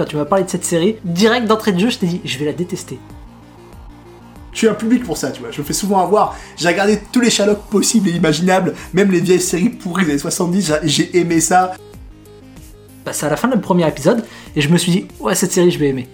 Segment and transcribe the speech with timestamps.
[0.00, 2.38] quand tu m'as parlé de cette série, direct d'entrée de jeu, je t'ai dit, je
[2.38, 2.98] vais la détester.
[4.50, 5.50] Je suis un public pour ça, tu vois.
[5.50, 6.34] Je me fais souvent avoir.
[6.56, 10.18] J'ai regardé tous les Sherlock possibles et imaginables, même les vieilles séries pourries des années
[10.18, 11.74] 70, j'ai aimé ça.
[13.04, 14.24] Bah, c'est à la fin du premier épisode,
[14.56, 16.08] et je me suis dit, ouais, cette série, je vais aimer.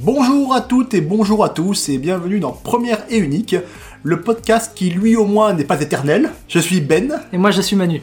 [0.00, 3.54] Bonjour à toutes et bonjour à tous, et bienvenue dans Première et Unique,
[4.02, 6.32] le podcast qui, lui au moins, n'est pas éternel.
[6.48, 7.14] Je suis Ben.
[7.32, 8.02] Et moi, je suis Manu.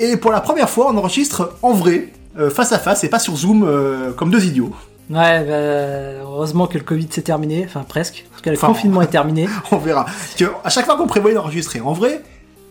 [0.00, 2.08] Et pour la première fois, on enregistre en vrai,
[2.38, 4.72] euh, face à face, et pas sur Zoom, euh, comme deux idiots.
[5.10, 9.06] Ouais, bah, heureusement que le Covid s'est terminé, enfin presque, parce que le confinement est
[9.10, 9.48] terminé.
[9.72, 10.04] On verra.
[10.04, 12.22] Parce que à chaque fois qu'on prévoyait d'enregistrer, en vrai,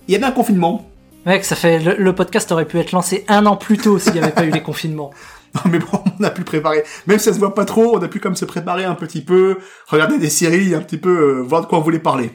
[0.08, 0.88] il y avait un confinement.
[1.26, 4.20] Mec, ça fait le, podcast aurait pu être lancé un an plus tôt s'il n'y
[4.20, 5.12] avait pas eu les confinements.
[5.56, 6.84] Non mais bon, on a pu préparer.
[7.08, 9.22] Même si ça se voit pas trop, on a pu comme se préparer un petit
[9.22, 12.32] peu, regarder des séries, un petit peu euh, voir de quoi on voulait parler.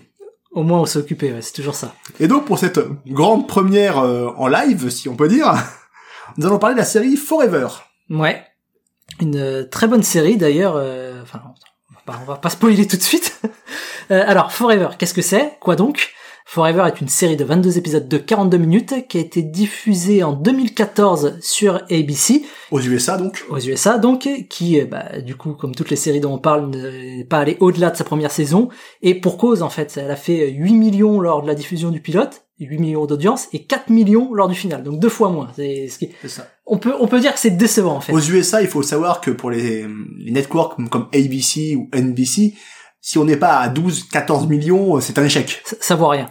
[0.51, 1.95] Au moins on s'est occupé, ouais, c'est toujours ça.
[2.21, 5.55] Et donc pour cette grande première euh, en live, si on peut dire,
[6.37, 7.69] nous allons parler de la série Forever.
[8.11, 8.43] Ouais.
[9.21, 10.75] Une euh, très bonne série d'ailleurs.
[10.77, 11.43] Euh, enfin,
[12.07, 13.41] on va pas spoiler tout de suite.
[14.11, 15.57] Euh, alors, Forever, qu'est-ce que c'est?
[15.61, 16.13] Quoi donc?
[16.45, 20.33] Forever est une série de 22 épisodes de 42 minutes qui a été diffusée en
[20.33, 22.45] 2014 sur ABC.
[22.73, 26.35] Aux USA donc Aux USA donc, qui bah, du coup, comme toutes les séries dont
[26.35, 28.69] on parle, n'est pas allée au-delà de sa première saison.
[29.03, 32.01] Et pour cause en fait, elle a fait 8 millions lors de la diffusion du
[32.03, 35.51] pilote 8 millions d'audience et 4 millions lors du final, donc deux fois moins.
[35.57, 36.11] C'est ce qui...
[36.27, 36.49] ça.
[36.67, 38.13] On peut on peut dire que c'est décevant en fait.
[38.13, 39.87] Aux USA, il faut savoir que pour les,
[40.19, 42.55] les networks comme ABC ou NBC,
[43.01, 45.61] si on n'est pas à 12, 14 millions, c'est un échec.
[45.65, 46.29] Ça, ça vaut rien.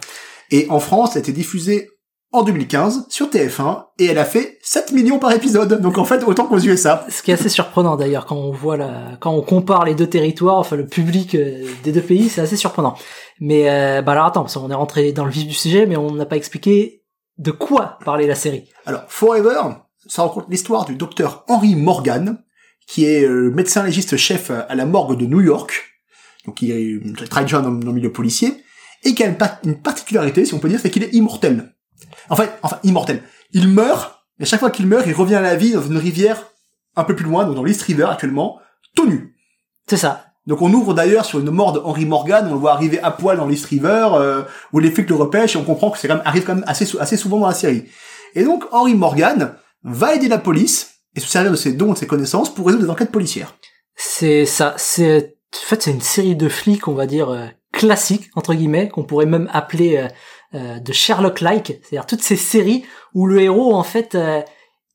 [0.50, 1.88] Et en France, elle a été diffusée
[2.32, 5.80] en 2015 sur TF1 et elle a fait 7 millions par épisode.
[5.80, 7.06] Donc en fait, autant qu'aux USA.
[7.08, 10.08] Ce qui est assez surprenant d'ailleurs quand on voit la, quand on compare les deux
[10.08, 12.96] territoires, enfin le public euh, des deux pays, c'est assez surprenant.
[13.38, 16.12] Mais euh, bah alors attends, on est rentré dans le vif du sujet, mais on
[16.12, 17.04] n'a pas expliqué
[17.38, 18.70] de quoi parlait la série.
[18.86, 19.60] Alors Forever,
[20.06, 22.42] ça raconte l'histoire du docteur Henry Morgan,
[22.86, 26.00] qui est euh, médecin légiste chef à la morgue de New York.
[26.46, 28.64] Donc il, travaille déjà dans, le milieu policier
[29.04, 31.72] et qui a une, une particularité, si on peut dire, c'est qu'il est immortel.
[32.28, 33.22] En fait, enfin, immortel.
[33.52, 36.46] Il meurt, et chaque fois qu'il meurt, il revient à la vie dans une rivière
[36.96, 38.58] un peu plus loin, donc dans l'East River actuellement,
[38.94, 39.36] tout nu.
[39.88, 40.26] C'est ça.
[40.46, 43.10] Donc on ouvre d'ailleurs sur une mort de Henry Morgan, on le voit arriver à
[43.10, 46.08] poil dans l'East River, euh, où les flics le repêchent, et on comprend que c'est
[46.08, 47.84] quand même, arrive quand même assez, assez souvent dans la série.
[48.34, 49.54] Et donc Henry Morgan
[49.84, 52.66] va aider la police, et se servir de ses dons et de ses connaissances pour
[52.66, 53.54] résoudre des enquêtes policières.
[53.94, 58.30] C'est ça, c'est, en fait c'est une série de flics, on va dire, euh, classique,
[58.34, 60.08] entre guillemets, qu'on pourrait même appeler euh,
[60.54, 64.42] euh, de Sherlock-like, c'est-à-dire toutes ces séries où le héros en fait euh,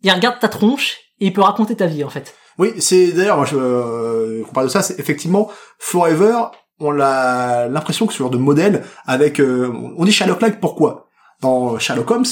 [0.03, 2.35] il regarde ta tronche et il peut raconter ta vie en fait.
[2.59, 8.05] Oui, c'est d'ailleurs je euh, on parle de ça, c'est effectivement Forever, on a l'impression
[8.05, 11.09] que ce genre de modèle avec on dit Sherlock-like pourquoi?
[11.41, 12.25] Dans Sherlock Holmes,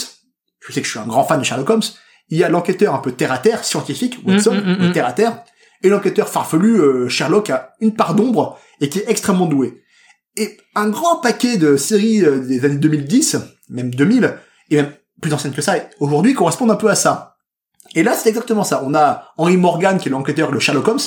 [0.59, 1.83] je sais que je suis un grand fan de Sherlock Holmes,
[2.29, 5.07] il y a l'enquêteur un peu terre à terre, scientifique, mm, Watson, mm, mm, terre
[5.07, 5.43] à terre,
[5.81, 9.81] et l'enquêteur farfelu Sherlock a une part d'ombre et qui est extrêmement doué.
[10.37, 13.37] Et un grand paquet de séries euh, des années 2010,
[13.69, 14.37] même 2000,
[14.69, 14.91] et même
[15.21, 17.37] plus anciennes que ça, aujourd'hui correspondent un peu à ça.
[17.93, 18.83] Et là, c'est exactement ça.
[18.85, 20.99] On a Henry Morgan, qui est l'enquêteur de Sherlock Holmes,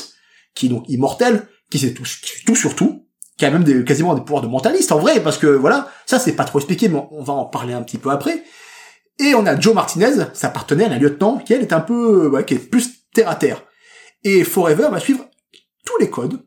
[0.54, 2.04] qui est donc immortel, qui sait tout,
[2.46, 3.06] tout sur tout,
[3.36, 6.32] qui a même quasiment des pouvoirs de mentaliste, en vrai, parce que voilà, ça c'est
[6.32, 8.42] pas trop expliqué, mais on va en parler un petit peu après.
[9.18, 12.44] Et on a Joe Martinez, sa partenaire, la lieutenant, qui elle est un peu, ouais,
[12.44, 13.64] qui est plus terre à terre.
[14.24, 15.24] Et Forever va suivre
[15.84, 16.40] tous les codes,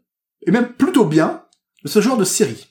[0.46, 1.44] et même plutôt bien,
[1.84, 2.68] de ce genre de série.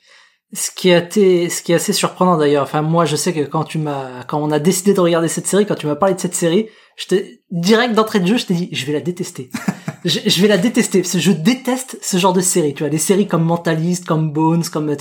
[0.53, 2.65] Ce qui a été, ce qui est assez surprenant d'ailleurs.
[2.65, 5.47] Enfin, moi, je sais que quand tu m'as, quand on a décidé de regarder cette
[5.47, 8.47] série, quand tu m'as parlé de cette série, je t'ai direct d'entrée de jeu, je
[8.47, 9.51] t'ai dit, je vais la détester.
[10.05, 12.75] je, vais la détester parce que je déteste ce genre de série.
[12.75, 14.95] Tu vois, des séries comme Mentalist, comme Bones, comme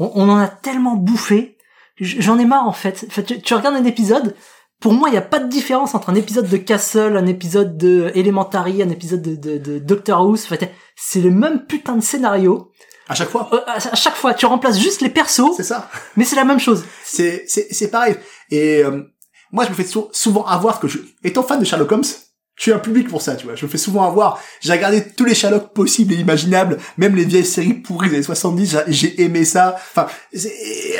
[0.00, 1.56] on, on en a tellement bouffé.
[2.00, 3.06] J'en ai marre en fait.
[3.24, 4.34] tu, tu regardes un épisode.
[4.80, 7.76] Pour moi, il n'y a pas de différence entre un épisode de Castle, un épisode
[7.76, 10.36] de Elementary, un épisode de, de, de Doctor Who.
[10.36, 12.70] c'est le même putain de scénario
[13.08, 13.48] à chaque fois.
[13.52, 15.56] Euh, à chaque fois, tu remplaces juste les persos.
[15.56, 15.90] C'est ça.
[16.16, 16.84] Mais c'est la même chose.
[17.04, 18.16] C'est c'est c'est pareil.
[18.50, 19.02] Et euh,
[19.50, 22.04] moi, je me fais souvent avoir que je, étant fan de Sherlock Holmes,
[22.58, 23.54] je suis un public pour ça, tu vois.
[23.54, 24.40] Je me fais souvent avoir.
[24.60, 28.24] J'ai regardé tous les Sherlock possibles et imaginables, même les vieilles séries pourries des années
[28.24, 28.78] 70.
[28.88, 29.76] J'ai aimé ça.
[29.76, 30.06] Enfin,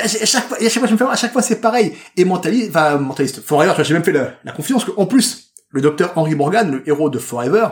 [0.03, 1.95] à chaque fois, à chaque fois, je me fais à chaque fois, c'est pareil.
[2.17, 3.43] Et mentaliste, enfin, mentaliste.
[3.43, 7.11] Forever, j'ai même fait la, la confiance qu'en plus, le docteur Henry Morgan, le héros
[7.11, 7.67] de Forever,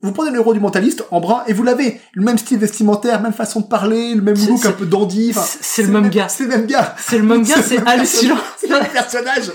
[0.00, 2.00] vous prenez le héros du mentaliste en brun et vous l'avez.
[2.12, 5.34] Le même style vestimentaire, même façon de parler, le même look un peu dandy.
[5.34, 6.28] c'est le même gars.
[6.28, 6.94] C'est le même gars.
[6.98, 8.36] C'est le même gars, c'est hallucinant.
[8.58, 9.52] C'est le même personnage.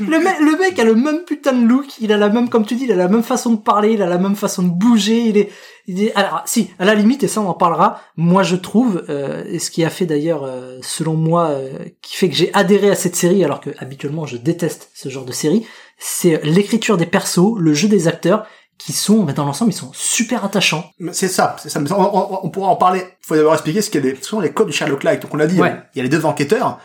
[0.00, 2.64] le, mec, le mec a le même putain de look, il a la même, comme
[2.64, 4.70] tu dis, il a la même façon de parler, il a la même façon de
[4.70, 5.50] bouger, il est,
[5.86, 9.04] il est alors si, à la limite, et ça on en parlera, moi je trouve,
[9.08, 11.70] euh, et ce qui a fait d'ailleurs, euh, selon moi, euh,
[12.02, 15.24] qui fait que j'ai adhéré à cette série, alors que habituellement je déteste ce genre
[15.24, 15.66] de série,
[15.98, 18.46] c'est l'écriture des persos, le jeu des acteurs,
[18.80, 20.90] qui sont, mais dans l'ensemble, ils sont super attachants.
[21.12, 21.80] C'est ça, c'est ça.
[21.80, 23.00] Mais On, on- on pourra en parler.
[23.22, 25.20] Il faut d'abord expliquer ce qu'est les, ce sont les codes du Sherlock Light.
[25.22, 25.74] Donc on l'a dit, Ouais.
[25.94, 26.78] il y a les deux enquêteurs.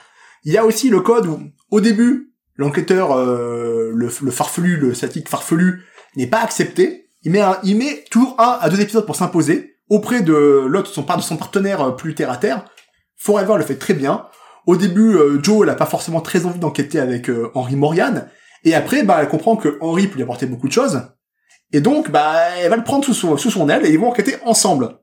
[0.43, 1.39] Il y a aussi le code où,
[1.71, 5.83] au début, l'enquêteur, euh, le, le farfelu, le statique farfelu,
[6.17, 7.09] n'est pas accepté.
[7.23, 10.91] Il met, un- il met toujours un à deux épisodes pour s'imposer auprès de l'autre,
[10.91, 12.65] son, de son partenaire euh, plus terre à terre.
[13.17, 14.25] Forever le fait très bien.
[14.67, 18.27] Au début, euh, Joe, elle a pas forcément très envie d'enquêter avec euh, Henry Morgan.
[18.63, 21.01] Et après, bah, elle comprend que Henry peut lui apporter beaucoup de choses.
[21.75, 24.97] Et donc, bah, elle va le prendre sous son, aile et ils vont enquêter ensemble.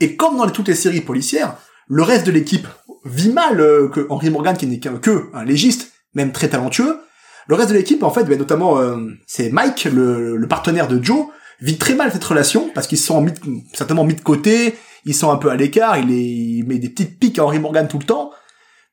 [0.00, 2.66] Et comme dans toutes les séries policières, le reste de l'équipe
[3.04, 6.98] vit mal euh, que Henry Morgan, qui n'est qu'un que un légiste, même très talentueux.
[7.46, 8.96] Le reste de l'équipe, en fait, ben, notamment, euh,
[9.28, 11.26] c'est Mike, le, partenaire de Joe,
[11.60, 13.32] vit très mal cette relation parce qu'ils sont mis,
[13.72, 14.74] certainement mis de côté,
[15.04, 17.86] ils sont un peu à l'écart, il, il met des petites piques à Henry Morgan
[17.86, 18.32] tout le temps.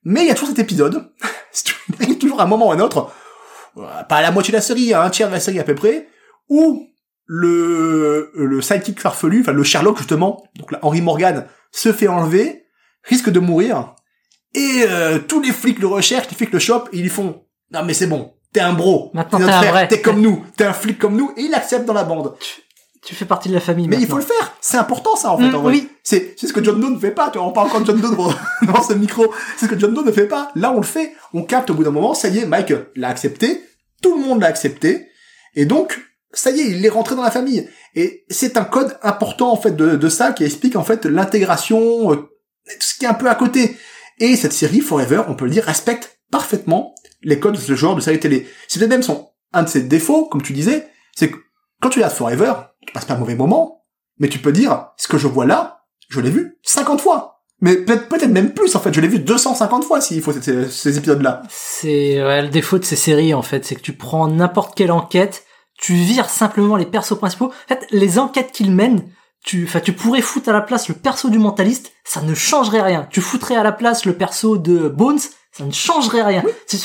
[0.03, 1.09] Mais il y a toujours cet épisode,
[1.89, 3.11] il arrive toujours à un moment ou un autre,
[3.77, 5.63] euh, pas à la moitié de la série, à un tiers de la série à
[5.63, 6.07] peu près,
[6.49, 6.87] où
[7.25, 12.65] le, le sidekick farfelu, enfin le Sherlock justement, donc là, Henry Morgan, se fait enlever,
[13.03, 13.95] risque de mourir,
[14.53, 17.43] et euh, tous les flics le recherchent, les flics le chopent, et ils lui font
[17.71, 19.87] «Non mais c'est bon, t'es un bro, t'es t'es notre un frère, vrai.
[19.87, 22.35] t'es comme nous, t'es un flic comme nous», et il accepte dans la bande.
[23.05, 23.89] Tu fais partie de la famille.
[23.89, 25.73] Mais il faut le faire, c'est important ça en fait Mm, en vrai.
[25.73, 25.89] oui.
[26.03, 27.85] C'est c'est ce que John Doe ne fait pas, tu vois, on parle encore de
[27.85, 30.51] John Doe devant ce micro, c'est ce que John Doe ne fait pas.
[30.55, 33.09] Là on le fait, on capte au bout d'un moment, ça y est, Mike l'a
[33.09, 33.61] accepté,
[34.01, 35.07] tout le monde l'a accepté,
[35.55, 35.99] et donc
[36.33, 37.69] ça y est, il est rentré dans la famille.
[37.95, 42.11] Et c'est un code important en fait de, de ça qui explique en fait l'intégration,
[42.11, 42.31] euh, tout
[42.79, 43.77] ce qui est un peu à côté.
[44.19, 47.95] Et cette série Forever, on peut le dire, respecte parfaitement les codes de ce genre
[47.95, 48.47] de série télé.
[48.67, 51.37] C'est peut-être même son un de ses défauts, comme tu disais, c'est que
[51.79, 52.53] quand tu regardes Forever,
[52.85, 53.85] tu passes pas un mauvais moment,
[54.17, 57.43] mais tu peux dire, ce que je vois là, je l'ai vu 50 fois.
[57.61, 60.97] Mais peut-être même plus, en fait, je l'ai vu 250 fois s'il faut ces, ces
[60.97, 61.43] épisodes-là.
[61.49, 64.91] C'est ouais, le défaut de ces séries en fait, c'est que tu prends n'importe quelle
[64.91, 65.45] enquête,
[65.79, 67.47] tu vires simplement les persos principaux.
[67.47, 69.03] En fait, les enquêtes qu'ils mènent,
[69.45, 72.81] tu, enfin, tu pourrais foutre à la place le perso du mentaliste, ça ne changerait
[72.81, 73.07] rien.
[73.11, 75.19] Tu foutrais à la place le perso de Bones,
[75.51, 76.43] ça ne changerait rien.
[76.67, 76.77] C'est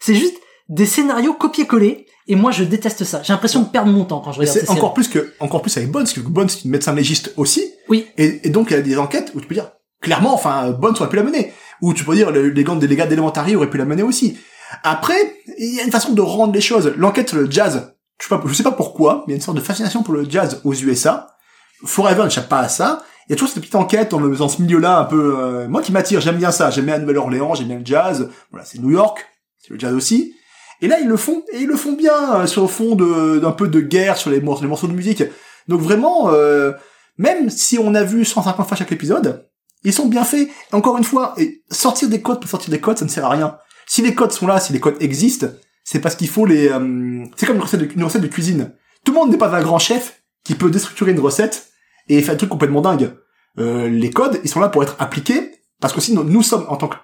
[0.00, 0.36] c'est juste
[0.68, 2.06] des scénarios copier-coller.
[2.26, 3.20] Et moi, je déteste ça.
[3.22, 4.78] J'ai l'impression de perdre mon temps quand je regarde ces c'est séries.
[4.78, 7.62] encore plus que, encore plus avec Bones, parce que Bones, c'est une médecin légiste aussi.
[7.90, 8.06] Oui.
[8.16, 10.94] Et, et donc, il y a des enquêtes où tu peux dire, clairement, enfin, Bones
[10.98, 11.52] aurait pu la mener.
[11.82, 14.38] Ou tu peux dire, le- les les gars d'Elementary auraient pu la mener aussi.
[14.84, 16.94] Après, il y a une façon de rendre les choses.
[16.96, 19.36] L'enquête sur le jazz, je sais pas, je sais pas pourquoi, mais il y a
[19.36, 21.36] une sorte de fascination pour le jazz aux USA.
[21.84, 23.02] Forever n'échappe pas à ça.
[23.26, 25.82] Il y a toujours cette petite enquête le, dans ce milieu-là un peu, euh, moi
[25.82, 26.70] qui m'attire, j'aime bien ça.
[26.70, 28.30] J'aime bien la Nouvelle-Orléans, j'aime le jazz.
[28.50, 29.24] Voilà, c'est New York,
[29.58, 30.34] c'est le jazz aussi.
[30.80, 33.52] Et là, ils le font, et ils le font bien, euh, sur le fond d'un
[33.52, 35.22] peu de guerre sur les, morceaux, de musique.
[35.68, 36.72] Donc vraiment, euh,
[37.16, 39.48] même si on a vu 150 fois chaque épisode,
[39.82, 40.48] ils sont bien faits.
[40.72, 43.30] Encore une fois, et sortir des codes pour sortir des codes, ça ne sert à
[43.30, 43.56] rien.
[43.86, 45.46] Si les codes sont là, si les codes existent,
[45.84, 46.68] c'est parce qu'il faut les...
[46.68, 48.72] euh, c'est comme une recette, de, une recette de cuisine.
[49.04, 51.68] Tout le monde n'est pas un grand chef qui peut déstructurer une recette
[52.08, 53.12] et faire un truc complètement dingue.
[53.58, 56.76] Euh, les codes, ils sont là pour être appliqués, parce que sinon, nous sommes, en
[56.76, 56.96] tant que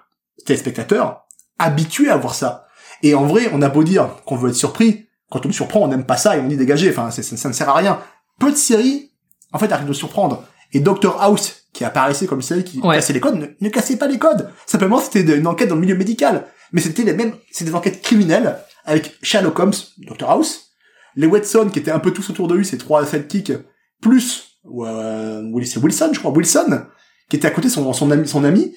[0.45, 1.25] téléspectateurs,
[1.59, 2.65] habitués à voir ça.
[3.03, 5.81] Et en vrai, on a beau dire qu'on veut être surpris, quand on nous surprend,
[5.81, 6.89] on n'aime pas ça et on dit dégager.
[6.89, 7.99] Enfin, ça, ça ne sert à rien.
[8.39, 9.11] Peu de séries,
[9.53, 10.43] en fait, arrivent de surprendre.
[10.73, 12.95] Et Doctor House, qui apparaissait comme une série qui Ouais.
[12.95, 14.49] cassait les codes, ne, ne cassait pas les codes.
[14.65, 16.45] Simplement, c'était une enquête dans le milieu médical.
[16.73, 20.71] Mais c'était les mêmes, c'est des enquêtes criminelles avec Sherlock Holmes, Doctor House,
[21.15, 23.51] les Watson qui étaient un peu tous autour de lui, ces trois sidekicks,
[24.01, 26.85] plus euh, Wilson, je crois, Wilson,
[27.29, 28.73] qui était à côté son, son ami, son ami.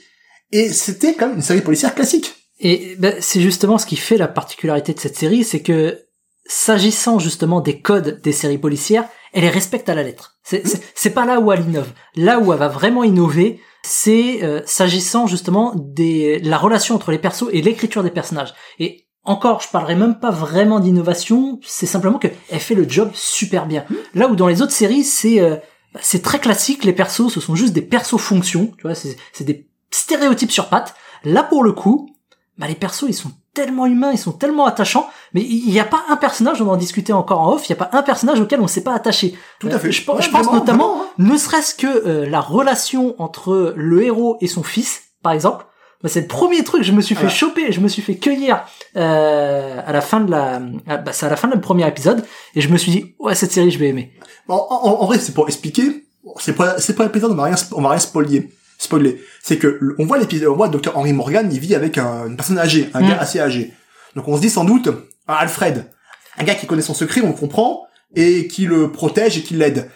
[0.53, 2.35] Et c'était quand même une série policière classique.
[2.61, 6.01] Et ben, c'est justement ce qui fait la particularité de cette série, c'est que
[6.47, 10.37] s'agissant justement des codes des séries policières, elle les respecte à la lettre.
[10.45, 11.91] C'est c'est- c'est pas là où elle innove.
[12.17, 17.19] Là où elle va vraiment innover, c'est euh, s'agissant justement des la relation entre les
[17.19, 18.55] persos et l'écriture des personnages.
[18.79, 23.11] Et encore, je parlerai même pas vraiment d'innovation, c'est simplement que elle fait le job
[23.15, 23.85] super bien.
[24.15, 25.57] Là où dans les autres séries, c'est euh,
[26.01, 29.67] c'est très classique, les persos, ce sont juste des persos fonctions, tu vois, c'est des
[29.91, 30.95] stéréotypes sur pattes.
[31.25, 32.11] Là pour le coup,
[32.59, 35.85] bah les persos ils sont tellement humains, ils sont tellement attachants, mais il n'y a
[35.85, 38.41] pas un personnage, on en discutait encore en off, il n'y a pas un personnage
[38.41, 39.39] auquel on ne s'est pas attaché.
[39.61, 39.93] Tout Euh, à fait.
[39.93, 41.23] Je, pense- Ouais, je pense vraiment, notamment, vraiment, hein.
[41.33, 45.67] ne serait-ce que euh, la relation entre le héros et son fils, par exemple.
[46.05, 47.35] Bah, c'est le premier truc, je me suis fait Voilà.
[47.35, 48.65] choper, je me suis fait cueillir
[48.97, 52.25] euh, à la fin de la, ah, bah, c'est à la fin du premier épisode,
[52.55, 54.13] et je me suis dit ouais cette série je vais aimer.
[54.47, 56.05] Bon, en, en- en vrai, c'est pour expliquer.
[56.39, 58.51] C'est pas, c'est pas l'épisode, on va rien, on va rien spoiler.
[58.79, 59.21] Spoiler.
[59.43, 60.97] C'est que, le- on voit l'épisode, on voit Dr.
[60.97, 63.09] Henry Morgan, il vit avec un- une personne âgée, un Mm.
[63.09, 63.73] gars assez âgé.
[64.15, 64.89] Donc on se dit sans doute,
[65.27, 65.91] Alfred,
[66.39, 69.55] un gars qui connaît son secret, on le comprend, et qui le protège et qui
[69.55, 69.91] l'aide.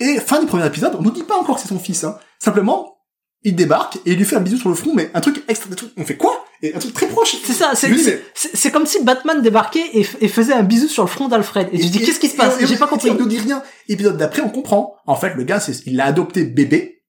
[0.00, 2.16] Et fin du premier épisode, on nous dit pas encore que c'est son fils, hein.
[2.40, 2.96] Simplement,
[3.44, 5.70] il débarque et il lui fait un bisou sur le front, mais un truc extra,
[5.70, 6.44] un truc, on fait quoi?
[6.62, 7.34] Et un truc très proche.
[7.44, 7.88] C'est ça, c'est
[8.34, 11.68] c'est- comme si Batman débarquait et, et faisait un bisou sur le front d'Alfred.
[11.72, 12.60] Et, tu dis qu'est-ce qui se passe?
[12.60, 13.10] et- et- J'ai pas et- compris.
[13.10, 13.62] On nous dit rien.
[13.88, 14.94] Épisode d'après, on comprend.
[15.06, 17.02] En fait, le gars, c'est, il l'a adopté bébé.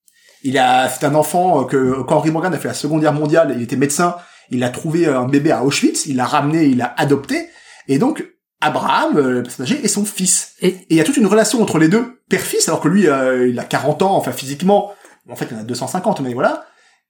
[0.43, 3.13] Il a, c'est un enfant euh, que quand Henry Morgan a fait la Seconde Guerre
[3.13, 4.15] mondiale, il était médecin.
[4.49, 6.07] Il a trouvé un bébé à Auschwitz.
[6.07, 7.47] Il l'a ramené, il l'a adopté.
[7.87, 8.25] Et donc,
[8.59, 10.53] Abraham, euh, le personnage, est son fils.
[10.61, 13.07] Et- Et il y a toute une relation entre les deux, père-fils, alors que lui,
[13.07, 14.91] euh, il a 40 ans, enfin physiquement.
[15.29, 16.65] En fait, il en a 250, mais voilà.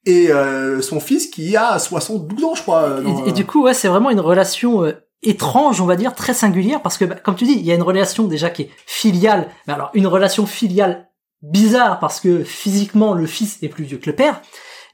[0.06, 2.82] Et euh, son fils qui a 72 ans, je crois.
[2.82, 4.92] euh, dans- Et, et du coup, ouais, c'est vraiment une relation euh,
[5.22, 7.74] étrange, on va dire, très singulière, parce que, bah, comme tu dis, il y a
[7.74, 9.48] une relation déjà qui est filiale.
[9.66, 11.08] Mais alors, une relation filiale
[11.42, 14.40] bizarre, parce que physiquement, le fils est plus vieux que le père.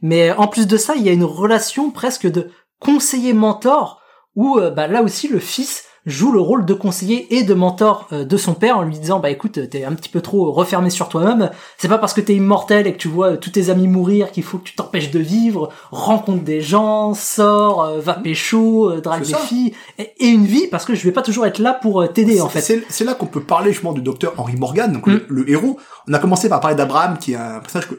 [0.02, 4.00] Mais en plus de ça, il y a une relation presque de conseiller-mentor,
[4.36, 8.08] où euh, bah, là aussi, le fils joue le rôle de conseiller et de mentor
[8.12, 10.88] euh, de son père en lui disant bah écoute t'es un petit peu trop refermé
[10.88, 13.68] sur toi-même c'est pas parce que t'es immortel et que tu vois euh, tous tes
[13.68, 18.14] amis mourir qu'il faut que tu t'empêches de vivre rencontre des gens sors euh, va
[18.14, 21.58] pécho drague des filles et, et une vie parce que je vais pas toujours être
[21.58, 24.92] là pour t'aider en fait C'est là qu'on peut parler justement du docteur Henry Morgan,
[24.92, 25.12] donc Mm.
[25.12, 25.78] le, le héros.
[26.08, 27.94] On a commencé par parler d'Abraham, qui est un personnage que,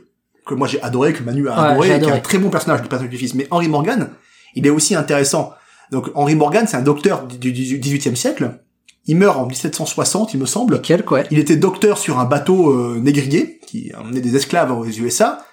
[0.45, 2.13] que moi j'ai adoré, que Manu a Ouais, adoré, et qui est adoré.
[2.17, 3.35] un très bon personnage du personnage du fils.
[3.35, 4.09] Mais Henry Morgan,
[4.55, 5.51] il est aussi intéressant.
[5.91, 8.63] Donc Henry Morgan, c'est un docteur du du 18e siècle.
[9.05, 10.81] Il meurt en 1760, il me semble.
[10.81, 14.85] quel quoi Il était docteur sur un bateau euh, négrier qui emmenait des esclaves aux
[14.85, 15.45] USA.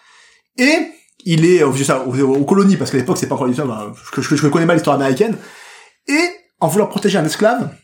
[0.58, 0.76] Et
[1.24, 3.64] il est aux, USA, aux, aux colonies, parce qu'à l'époque c'est pas encore les USA,
[3.64, 5.36] bah, je, je, je connais mal l'histoire américaine.
[6.06, 6.20] Et
[6.60, 7.74] en voulant protéger un esclave,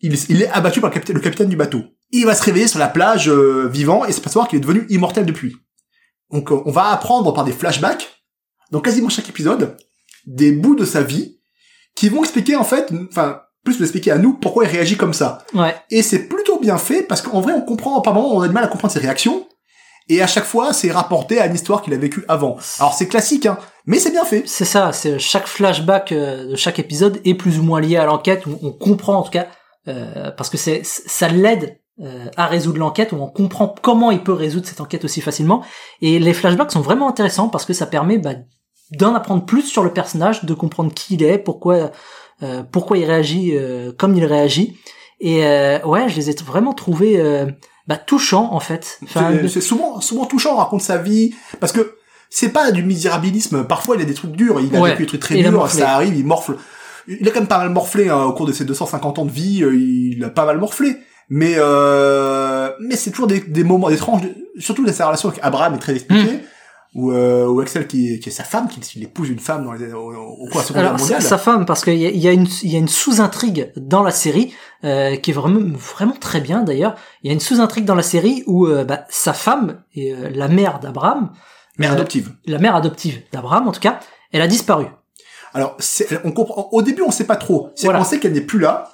[0.00, 1.82] il, il est abattu par le capitaine, le capitaine du bateau.
[2.10, 4.62] Il va se réveiller sur la plage euh, vivant et c'est pas savoir qu'il est
[4.62, 5.56] devenu immortel depuis.
[6.30, 8.22] Donc on va apprendre par des flashbacks,
[8.70, 9.76] dans quasiment chaque épisode,
[10.26, 11.41] des bouts de sa vie
[11.94, 15.14] qui vont expliquer en fait, enfin plus nous expliquer à nous pourquoi il réagit comme
[15.14, 15.38] ça.
[15.54, 18.48] ouais Et c'est plutôt bien fait parce qu'en vrai, on comprend, par moment, on a
[18.48, 19.46] du mal à comprendre ses réactions.
[20.08, 22.56] Et à chaque fois, c'est rapporté à une histoire qu'il a vécue avant.
[22.80, 23.56] Alors c'est classique, hein,
[23.86, 24.42] mais c'est bien fait.
[24.46, 28.04] c'est ça c'est chaque flashback euh, de chaque épisode est plus ou moins lié à
[28.04, 29.46] l'enquête où on comprend en tout cas
[29.88, 34.22] euh, parce que c'est ça l'aide euh, à résoudre l'enquête où on comprend comment il
[34.22, 35.64] peut résoudre cette enquête aussi facilement
[36.00, 38.34] et les flashbacks sont vraiment intéressants parce que ça permet bah,
[38.98, 41.90] d'en apprendre plus sur le personnage de comprendre qui il est pourquoi
[42.42, 44.76] euh, pourquoi il réagit euh, comme il réagit
[45.20, 47.46] et euh, ouais je les ai vraiment trouvés euh,
[47.86, 51.96] bah, touchants en fait enfin, C'est- souvent, souvent touchant, on raconte sa vie, parce que
[52.30, 53.64] c'est pas du misérabilisme.
[53.64, 54.90] Parfois, il a des trucs durs, il a Ouais.
[54.90, 56.56] vécu des trucs très durs, ça arrive, il morfle.
[57.08, 59.30] Il a quand même pas mal morflé hein, au cours de ses 250 ans de
[59.32, 60.96] vie, euh, il a pas mal morflé.
[61.28, 63.96] Mais euh, mais c'est toujours des, des moments, de-
[64.58, 66.34] surtout dans sa relation avec Abraham est très expliquée.
[66.36, 66.40] Hmm.
[66.94, 69.64] Ou euh, ou Axel qui, est- qui est sa femme, qui, qui épouse une femme
[69.64, 71.22] dans les, au, au la Seconde Guerre mondiale.
[71.22, 73.72] sa femme, parce qu'il y a, il y a une, il y a une sous-intrigue
[73.76, 74.52] dans la série
[74.84, 76.94] euh, qui est vraiment, vraiment très bien d'ailleurs.
[77.22, 80.28] Il y a une sous-intrigue dans la série où euh, bah, sa femme et euh,
[80.34, 81.30] la mère d'Abraham,
[81.78, 82.30] Mère adoptive.
[82.44, 83.98] la mère adoptive d'Abraham en tout cas,
[84.30, 84.84] elle a disparu.
[85.54, 85.76] Alors,
[86.24, 86.68] on comprend.
[86.72, 87.70] Au début, on sait pas trop.
[87.82, 88.00] Voilà.
[88.00, 88.90] On sait qu'elle n'est plus là.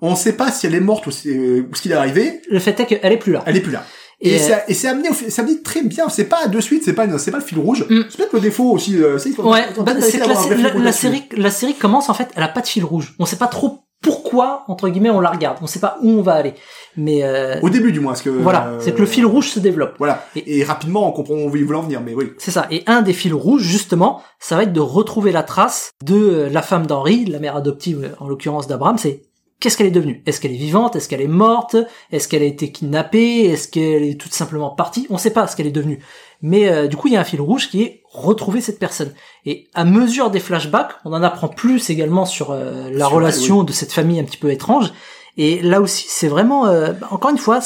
[0.00, 2.40] On sait pas si elle est morte ou, si- ou ce qu'il est arrivé.
[2.50, 3.42] Le fait est qu'elle est plus là.
[3.46, 3.84] Elle est plus là.
[4.22, 5.08] Et, Et, euh, c'est- et c'est amené,
[5.38, 6.08] amené très bien.
[6.08, 7.86] C'est pas de suite, c'est pas, c'est pas le fil rouge.
[7.88, 8.02] Mm.
[8.10, 8.96] C'est peut-être le défaut aussi.
[9.02, 12.48] euh, c'est- Ouais, bah, la, la- la série, la série commence en fait, elle a
[12.48, 13.14] pas de fil rouge.
[13.18, 15.58] On sait pas trop pourquoi entre guillemets on la regarde.
[15.62, 16.54] On sait pas où on va aller.
[16.96, 19.48] Mais euh, Au début, du moins, parce que voilà, euh, c'est que le fil rouge
[19.50, 19.94] se développe.
[19.98, 20.26] Voilà.
[20.36, 22.00] Et, rapidement, on comprend où ils voulaient en venir.
[22.04, 22.32] Mais oui.
[22.38, 22.66] C'est ça.
[22.70, 26.62] Et un des fils rouges, justement, ça va être de retrouver la trace de la
[26.62, 28.96] femme d'Henri, la mère adoptive, en l'occurrence d'Abraham.
[28.98, 29.22] C'est
[29.60, 30.22] qu'est-ce qu'elle est devenue?
[30.26, 30.96] Est-ce qu'elle est vivante?
[30.96, 31.76] Est-ce qu'elle est morte?
[32.10, 33.44] Est-ce qu'elle a été kidnappée?
[33.44, 35.06] Est-ce qu'elle est tout simplement partie?
[35.10, 36.02] On sait pas ce qu'elle est devenue.
[36.42, 39.12] Mais euh, du coup, il y a un fil rouge qui est retrouver cette personne.
[39.44, 43.14] Et à mesure des flashbacks, on en apprend plus également sur euh, la Sur elle,
[43.14, 44.92] relation de cette famille un petit peu étrange.
[45.36, 47.60] Et là aussi, c'est vraiment, euh, bah, encore une fois,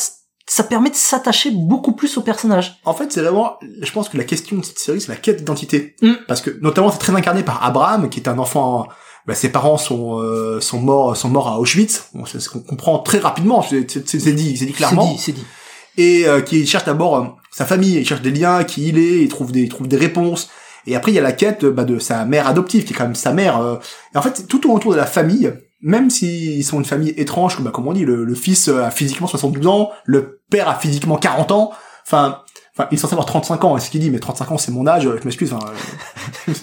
[0.47, 2.79] ça permet de s'attacher beaucoup plus au personnage.
[2.85, 5.39] En fait, c'est vraiment, je pense que la question de cette série, c'est la quête
[5.39, 5.97] d'identité.
[6.03, 6.13] Mm.
[6.29, 8.87] Parce que, notamment, c'est très incarné par Abraham, qui est un enfant,
[9.27, 12.09] bah, ses parents sont, euh, sont morts, sont morts à Auschwitz.
[12.15, 13.63] Bon, c'est ce qu'on comprend très rapidement.
[13.63, 13.81] C'est
[14.35, 15.07] dit, c'est dit clairement.
[15.07, 15.45] C'est dit, c'est dit.
[15.97, 19.23] et euh, qui cherche d'abord euh, sa famille, il cherche des liens, qui il est,
[19.23, 20.51] il trouve des, il trouve des réponses.
[20.87, 23.05] Et après, il y a la quête bah, de sa mère adoptive, qui est quand
[23.05, 23.61] même sa mère.
[23.61, 23.77] euh.
[24.15, 25.51] Et en fait, tout autour de la famille,
[25.81, 28.91] même s'ils sont une famille étrange, comme, bah, comme on dit, le, le fils a
[28.91, 31.73] physiquement 72 ans, le père a physiquement 40 ans,
[32.07, 32.41] enfin...
[32.77, 34.85] Enfin, il est censé avoir 35 ans, ce qu'il dit, mais 35 ans, c'est mon
[34.87, 35.53] âge, je m'excuse.
[35.53, 35.65] enfin,
[36.49, 36.53] euh,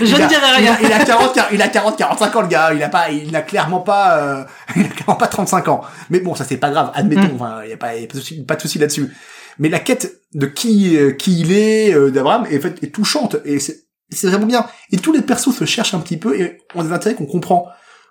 [0.00, 0.74] Je ne a- dirai il rien.
[0.74, 2.72] a, il a 40, quar- il a 40, 45 ans, le gars.
[2.72, 4.44] Il a pas, il n'a clairement pas, euh,
[4.76, 5.80] il a clairement pas 35 ans.
[6.10, 6.92] Mais bon, ça c'est pas grave.
[6.94, 7.32] Admettons.
[7.32, 7.34] Mm.
[7.34, 9.12] Enfin, il y a pas, il y a pas de souci, là-dessus.
[9.58, 12.94] Mais la quête de qui, euh, qui il est, euh, d'Abraham, est, en fait, est
[12.94, 13.36] touchante.
[13.44, 13.76] Et c'est,
[14.10, 14.66] c'est vraiment bien.
[14.92, 17.66] Et tous les persos se cherchent un petit peu et ont des intérêts qu'on comprend.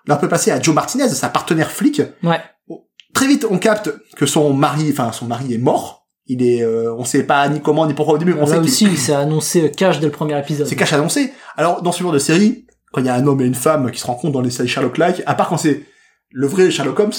[0.06, 2.02] Là, on peut passer à Joe Martinez, sa partenaire flic.
[2.22, 2.40] Ouais.
[3.14, 5.97] Très vite, on capte que son mari, enfin, son mari est mort.
[6.28, 8.52] Il est, euh, on sait pas ni comment ni pourquoi au début, mais on Là
[8.52, 10.66] sait aussi, c'est annoncé euh, cash dès le premier épisode.
[10.66, 11.32] c'est cache annoncé.
[11.56, 13.90] Alors, dans ce genre de série, quand il y a un homme et une femme
[13.90, 15.82] qui se rencontrent dans les séries Sherlock-like, à part quand c'est
[16.30, 17.12] le vrai Sherlock Holmes,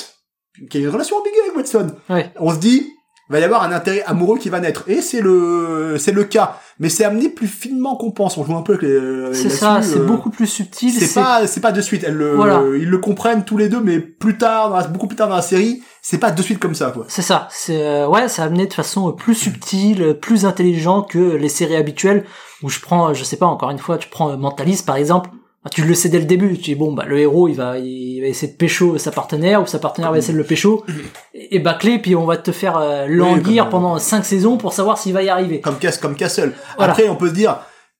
[0.69, 2.31] qui a une relation ambiguë avec Watson, Ouais.
[2.39, 2.87] on se dit,
[3.29, 4.83] il va y avoir un intérêt amoureux qui va naître.
[4.87, 6.57] Et c'est le, c'est le cas.
[6.79, 8.37] Mais c'est amené plus finement qu'on pense.
[8.37, 10.91] On joue un peu avec les, C'est là-dessus, ça, c'est euh, beaucoup plus subtil.
[10.91, 12.03] c'est pas, c'est pas de suite.
[12.07, 12.61] Elle Voilà.
[12.77, 15.35] ils le comprennent tous les deux, mais plus tard, dans la- beaucoup plus tard dans
[15.35, 17.05] la série, c'est pas de suite comme ça, quoi.
[17.07, 17.47] C'est ça.
[17.51, 22.25] C'est euh, ouais, c'est amené de façon plus subtile, plus intelligent que les séries habituelles
[22.63, 25.29] où je prends, je sais pas, encore une fois, tu prends euh, Mentalist par exemple.
[25.71, 26.55] Tu le sais dès le début.
[26.57, 29.61] Tu dis bon bah le héros il va il va essayer de pécho sa partenaire
[29.61, 30.85] ou sa partenaire va essayer de le pécho
[31.33, 34.71] et, et bâcler puis on va te faire euh, languir euh, pendant cinq saisons pour
[34.73, 35.59] savoir s'il va y arriver.
[35.59, 36.53] Comme Cass, comme Castle.
[36.77, 36.93] Voilà.
[36.93, 37.59] Après, on peut se dire,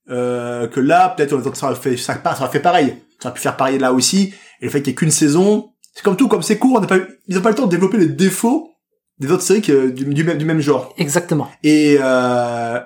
[0.09, 2.95] euh, que là, peut-être, ça aurait fait, ça, ça aurait fait pareil.
[3.19, 4.33] Ça aurait pu faire pareil là aussi.
[4.61, 6.85] Et le fait qu'il y ait qu'une saison, c'est comme tout, comme c'est court, on
[6.85, 8.71] pas eu, ils ont pas le temps de développer les défauts
[9.19, 10.93] des autres séries que, du, du même, du même genre.
[10.97, 11.49] Exactement.
[11.61, 12.79] Et euh,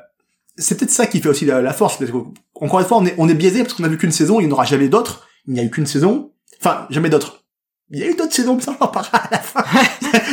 [0.57, 1.99] c'est peut-être ça qui fait aussi la, la force.
[2.61, 4.45] Encore une fois, on est, on est biaisé parce qu'on a vu qu'une saison, il
[4.47, 5.27] n'y en aura jamais d'autres.
[5.47, 6.31] Il n'y a eu qu'une saison.
[6.61, 7.39] Enfin, jamais d'autres.
[7.89, 9.63] Il y a eu d'autres saisons, mais ça on en parlera à la fin.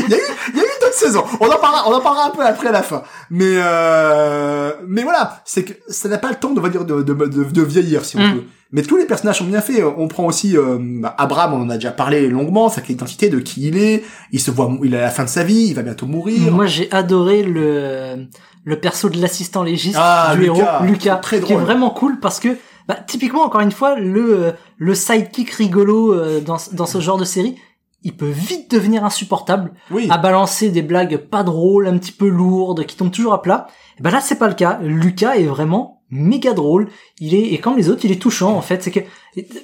[0.06, 0.20] il y a eu,
[0.54, 1.24] il y a eu d'autres saisons.
[1.40, 3.02] On en parlera, on en parlera un peu après à la fin.
[3.28, 7.12] Mais euh, mais voilà, c'est que ça n'a pas le temps de, dire, de, de,
[7.12, 8.34] de, de vieillir si on Mm.
[8.34, 8.44] peut.
[8.72, 9.82] Mais tous les personnages sont bien faits.
[9.98, 10.78] On prend aussi euh,
[11.18, 14.04] Abraham, on en a déjà parlé longuement, sa identité, de qui il est.
[14.30, 16.52] Il se voit, il est à la fin de sa vie, il va bientôt mourir.
[16.52, 18.26] Moi j'ai adoré le
[18.64, 20.54] le perso de l'assistant légiste Ah, du Lucas.
[20.54, 22.56] héros Lucas, Très qui est vraiment cool parce que
[22.88, 27.18] bah, typiquement encore une fois le euh, le sidekick rigolo euh, dans dans ce genre
[27.18, 27.56] de série,
[28.02, 30.08] il peut vite devenir insupportable oui.
[30.10, 33.66] à balancer des blagues pas drôles, un petit peu lourdes, qui tombent toujours à plat.
[33.98, 34.78] Et ben là, c'est pas le cas.
[34.82, 36.88] Lucas est vraiment méga drôle.
[37.20, 38.82] Il est, et comme les autres, il est touchant, en fait.
[38.82, 39.00] C'est que,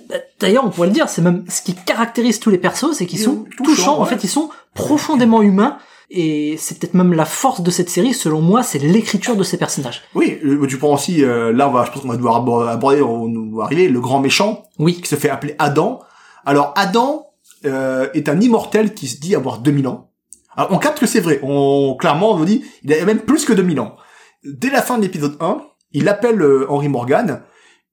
[0.09, 3.07] bah, d'ailleurs, on pourrait le dire, c'est même ce qui caractérise tous les persos, c'est
[3.07, 4.00] qu'ils Ils sont touchants.
[4.00, 5.79] En fait, ils sont profondément humains.
[6.11, 9.57] Et c'est peut-être même la force de cette série, selon moi, c'est l'écriture de ces
[9.59, 10.03] personnages.
[10.15, 12.63] Oui, euh, tu prends aussi, euh, là, on va, je pense qu'on va devoir abo-
[12.69, 15.01] aborder, on nous va arriver, le grand méchant, Oui.
[15.01, 16.01] qui se fait appeler Adam.
[16.45, 17.27] Alors, Adam
[17.65, 20.11] euh, est un immortel qui se dit avoir 2000 ans.
[20.57, 21.41] Alors, on capte que c'est vrai.
[21.43, 23.97] On, clairement, on nous dit, il a même plus que 2000 ans.
[24.45, 25.59] Dès la fin de l'épisode 1,
[25.92, 27.42] il appelle euh, Henry Morgan,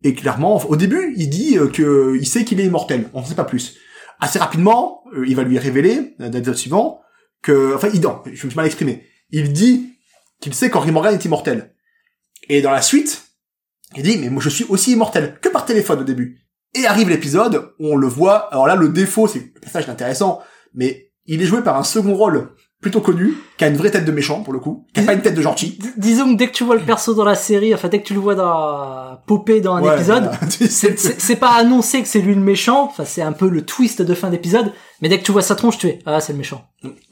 [0.03, 3.09] et clairement, au début, il dit que il sait qu'il est immortel.
[3.13, 3.77] On ne sait pas plus.
[4.19, 6.99] Assez rapidement, il va lui révéler, dans l'épisode suivant,
[7.43, 9.05] que, enfin, il, je me suis mal exprimé.
[9.29, 9.93] Il dit
[10.39, 11.75] qu'il sait qu'Henry Morgan est immortel.
[12.49, 13.23] Et dans la suite,
[13.95, 16.39] il dit, mais moi je suis aussi immortel, que par téléphone au début.
[16.73, 20.41] Et arrive l'épisode on le voit, alors là le défaut, c'est le personnage est intéressant,
[20.73, 24.05] mais il est joué par un second rôle plutôt connu, qui a une vraie tête
[24.05, 25.79] de méchant pour le coup, qui a pas une tête de gentil.
[25.81, 28.05] D- disons que dès que tu vois le perso dans la série, enfin, dès que
[28.07, 30.29] tu le vois dans, popper dans un Ouais, épisode,
[30.69, 34.13] c'est pas annoncé que c'est lui le méchant, enfin c'est un peu le twist de
[34.13, 36.63] fin d'épisode, mais dès que tu vois sa tronche, tu es ah c'est le méchant,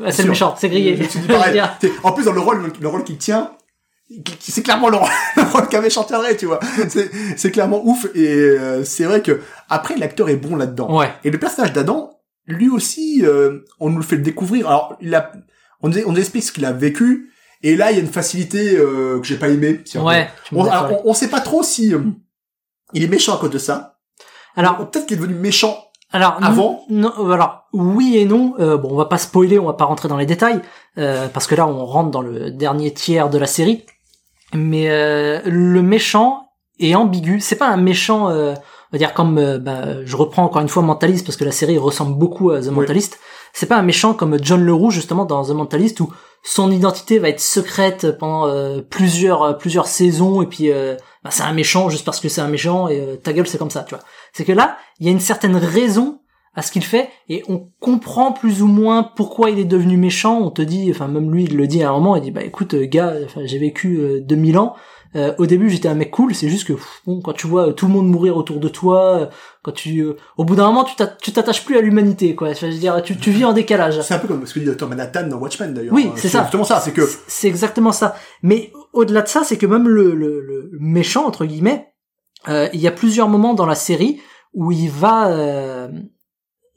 [0.04, 0.96] Ah, c'est le méchant, c'est grillé.
[0.96, 1.60] Je me pareil.
[2.04, 3.52] En plus dans le rôle, le rôle qu'il tient,
[4.40, 6.60] c'est clairement le rôle, le rôle qu'un méchant tiendrait, tu vois.
[6.90, 10.98] C'est c'est clairement ouf et euh, c'est vrai que après l'acteur est bon là-dedans.
[11.00, 12.10] Ouais, Et le personnage d'Adam,
[12.48, 14.68] lui aussi, euh, on nous le fait le découvrir.
[14.68, 15.32] Alors, il a,
[15.82, 17.32] on nous, on nous explique ce qu'il a vécu,
[17.64, 19.82] et là, il y a une facilité euh, que j'ai pas aimé.
[19.86, 20.30] si on ouais.
[20.52, 22.00] On, alors, on, on sait pas trop si euh,
[22.94, 24.00] il est méchant à cause de ça.
[24.56, 25.78] Alors, peut-être qu'il est devenu méchant.
[26.12, 28.56] alors avant non, non, alors oui et non.
[28.60, 30.62] Euh, bon, on va pas spoiler, on va pas rentrer dans les détails
[30.98, 33.86] euh, parce que là, on rentre dans le dernier tiers de la série.
[34.54, 37.40] Mais euh, le méchant est ambigu.
[37.40, 40.68] C'est pas un méchant, euh, on va dire comme, euh, bah, je reprends encore une
[40.68, 42.86] fois Mentalist parce que la série ressemble beaucoup à The Oui.
[43.54, 46.12] C'est pas un méchant comme John LeRoux justement dans The Mentalist où
[46.44, 51.30] son identité va être secrète pendant euh, plusieurs euh, plusieurs saisons et puis euh, bah,
[51.32, 53.84] c'est un méchant juste parce que c'est un méchant et ta gueule c'est comme ça
[53.84, 54.04] tu vois.
[54.34, 56.20] C'est que là il y a une certaine raison
[56.54, 60.40] à ce qu'il fait et on comprend plus ou moins pourquoi il est devenu méchant.
[60.40, 62.44] On te dit enfin même lui il le dit à un moment il dit bah
[62.44, 64.76] écoute gars j'ai vécu euh, 2000 ans
[65.18, 67.68] Euh, au début j'étais un mec cool c'est juste que pff, bon quand tu vois
[67.68, 69.26] euh, tout le monde mourir autour de toi euh,
[69.62, 72.54] quand tu euh, au bout d'un moment tu t'a- tu t'attaches plus à l'humanité quoi
[72.54, 74.66] je veux dire tu, tu vis en décalage C'est un peu comme ce que dit
[74.74, 74.88] Dr.
[74.88, 75.94] Manhattan dans Watchmen d'ailleurs.
[75.94, 76.44] Oui, Euh, c'est ça.
[76.44, 78.16] justement ça, c'est que c'est exactement ça.
[78.42, 81.90] Mais au-delà de ça, c'est que même le, le, le méchant entre guillemets,
[82.48, 84.22] euh, il y a plusieurs moments dans la série
[84.54, 85.90] où il va euh,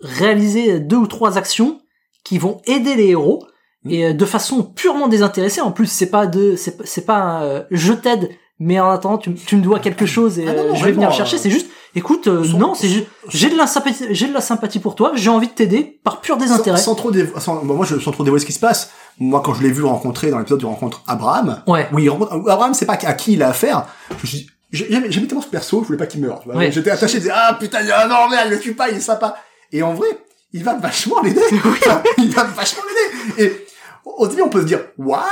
[0.00, 1.80] réaliser deux ou trois actions
[2.24, 3.46] qui vont aider les héros.
[3.88, 5.60] Et euh, de façon purement désintéressée.
[5.60, 8.90] En plus, c'est pas de, c'est pas- c'est pas un, euh, je t'aide, mais en
[8.90, 11.12] attendant tu, tu me dois quelque chose et Ah non, euh, non, je vais venir
[11.12, 11.36] chercher.
[11.36, 14.32] euh, C'est juste, écoute, euh, sans- non, c'est juste, j'ai de la sympathie, j'ai de
[14.34, 16.78] la sympathie pour toi, j'ai envie de t'aider par pur désintérêt.
[16.78, 19.42] sans trop dévo- sans, bon, moi je, sans trop dévoiler ce qui se passe, moi
[19.44, 21.88] quand je l'ai vu rencontrer dans l'épisode où il rencontre Abraham, Ouais.
[21.92, 23.86] oui, il rencontre, Abraham c'est pas à qui il a affaire,
[24.22, 26.42] je suis j'aimais tellement ce perso, je voulais pas qu'il meure.
[26.52, 26.72] Ouais.
[26.72, 29.00] J'étais attaché, je disais, ah putain, ah, non merde, il le tue pas, il est
[29.00, 29.36] sympa.
[29.70, 30.08] Et en vrai,
[30.52, 31.40] il va vachement l'aider.
[32.18, 33.44] il va vachement l'aider.
[33.44, 33.66] Et
[34.04, 35.24] au début, on peut se dire, what?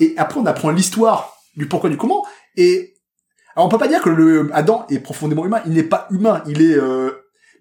[0.00, 2.24] Et après, on apprend l'histoire du pourquoi du comment.
[2.56, 2.94] Et
[3.54, 5.60] alors, on peut pas dire que le Adam est profondément humain.
[5.66, 6.42] Il n'est pas humain.
[6.46, 6.76] Il est.
[6.76, 7.10] Euh...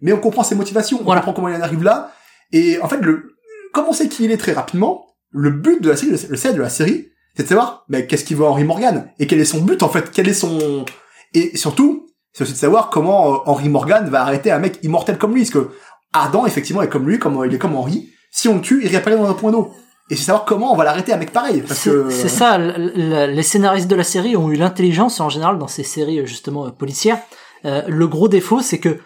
[0.02, 1.00] Mais on comprend ses motivations.
[1.02, 1.22] On Voilà.
[1.22, 2.12] comprend comment il en arrive là.
[2.52, 3.36] Et en fait, le
[3.74, 6.56] comme on sait qui il est très rapidement, le but de la série, le set
[6.56, 9.10] de la série, c'est de savoir mais qu'est-ce qu'il veut Henry Morgan?
[9.20, 10.12] Et quel est son but en fait?
[10.12, 10.86] Quel est son
[11.34, 15.18] et surtout, c'est aussi de savoir comment euh, Henry Morgan va arrêter un mec immortel
[15.18, 15.42] comme lui.
[15.42, 15.70] Parce que
[16.14, 18.10] Adam, effectivement, est comme lui, comme il est comme Henry.
[18.32, 19.72] Si on le tue, il réapparaît dans un point d'eau.
[20.12, 21.62] Et c'est savoir comment on va l'arrêter un mec pareil.
[21.62, 25.58] Parce C'est que c'est ça, les scénaristes de la série ont eu l'intelligence en général
[25.58, 27.20] dans ces séries justement euh, policières.
[27.66, 29.00] Euh, le gros défaut, c'est que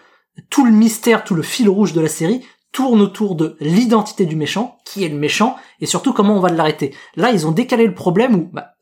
[0.50, 4.36] tout le mystère, tout le fil rouge de la série tourne autour de l'identité du
[4.36, 6.92] méchant, qui est le méchant, et surtout comment on va l'arrêter.
[7.14, 8.72] Là, ils ont décalé le problème où bah,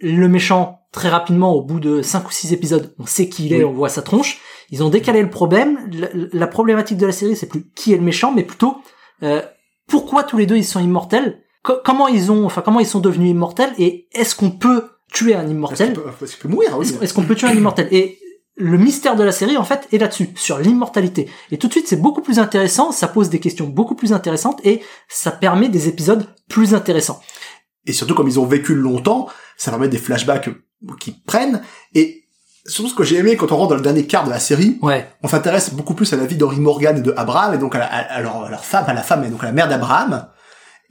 [0.00, 3.52] le méchant, très rapidement, au bout de 5 ou 6 épisodes, on sait qui il
[3.52, 3.64] est, Oui.
[3.64, 4.40] on voit sa tronche.
[4.70, 5.78] Ils ont décalé le problème.
[5.92, 8.78] La, la problématique de la série, c'est plus qui est le méchant, mais plutôt
[9.22, 9.42] euh,
[9.86, 13.00] pourquoi tous les deux ils sont immortels Co- comment ils ont, enfin comment ils sont
[13.00, 15.92] devenus immortels et est-ce qu'on peut tuer un immortel?
[15.94, 16.86] Qu'il peut, parce qu'il peut mourir, oui.
[16.86, 17.88] Est-ce est-ce qu'on peut tuer un immortel?
[17.90, 18.18] Et
[18.56, 21.28] le mystère de la série en fait est là-dessus, sur l'immortalité.
[21.50, 24.60] Et tout de suite c'est beaucoup plus intéressant, ça pose des questions beaucoup plus intéressantes
[24.64, 27.20] et ça permet des épisodes plus intéressants.
[27.86, 30.48] Et surtout, comme ils ont vécu longtemps, ça permet des flashbacks
[31.00, 31.62] qui prennent.
[31.94, 32.24] Et
[32.66, 34.78] surtout, ce que j'ai aimé quand on rentre dans le dernier quart de la série,
[34.82, 37.74] Ouais, on s'intéresse beaucoup plus à la vie d'Henry Morgan et de Abraham, et donc
[37.74, 39.52] à, la- à- à leur, à leur femme, à la femme, et donc à la
[39.52, 40.28] mère d'Abraham,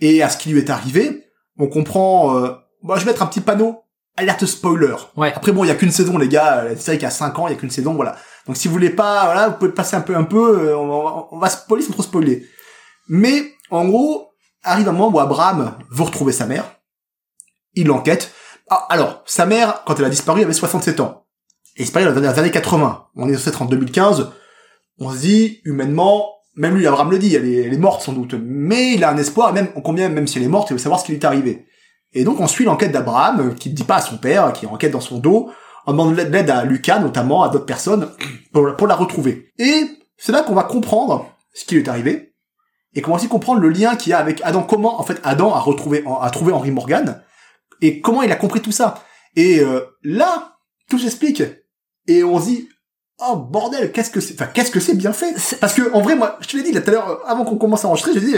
[0.06, 1.24] et à ce qui lui est arrivé.
[1.58, 2.38] On comprend...
[2.38, 2.50] Euh,
[2.82, 3.84] bon, je vais mettre un petit panneau,
[4.18, 4.96] alerte spoiler.
[5.18, 5.32] ouais.
[5.36, 6.64] Après, bon, il y a qu'une saison, les gars.
[6.66, 8.16] La série qui a 5 ans, il y a qu'une saison, voilà.
[8.48, 10.70] Donc, si vous voulez pas, voilà, vous pouvez passer un peu, un peu.
[10.70, 12.46] euh, On va, on va spoiler sans trop spoiler.
[13.08, 14.30] Mais, en gros,
[14.64, 16.66] arrive un moment où Abraham veut retrouver sa mère.
[17.76, 18.32] Il l'enquête.
[18.70, 21.26] Ah, alors, sa mère, quand elle a disparu, elle avait 67 ans.
[21.76, 23.08] Elle a disparu dans les années 80.
[23.16, 24.32] On est censé être en 2015.
[25.00, 28.36] On se dit, humainement, même lui, Abraham le dit, elle est, morte sans doute.
[28.36, 31.00] Mais il a un espoir, même, combien, même si elle est morte, il veut savoir
[31.00, 31.66] ce qui lui est arrivé.
[32.14, 34.68] Et donc on suit l'enquête d'Abraham, euh, qui ne dit pas à son père, qui
[34.68, 35.50] enquête dans son dos,
[35.86, 38.10] en demandant de l'aide à Lucas notamment, à d'autres personnes,
[38.54, 39.52] pour, pour la retrouver.
[39.58, 39.86] Et
[40.18, 42.36] c'est là qu'on va comprendre ce qui lui est arrivé,
[42.94, 45.20] et qu'on va aussi comprendre le lien qu'il y a avec Adam, comment en fait
[45.24, 47.24] Adam a retrouvé, a trouvé Henry Morgan,
[47.82, 49.04] et comment il a compris tout ça.
[49.36, 50.58] Et euh, là,
[50.90, 51.42] tout s'explique,
[52.08, 52.70] et on se dit,
[53.26, 56.16] oh bordel, qu'est-ce que c'est, enfin qu'est-ce que c'est bien fait Parce que en vrai,
[56.16, 58.20] moi, je te l'ai dit là tout à l'heure, avant qu'on commence à enregistrer, je
[58.20, 58.36] dit,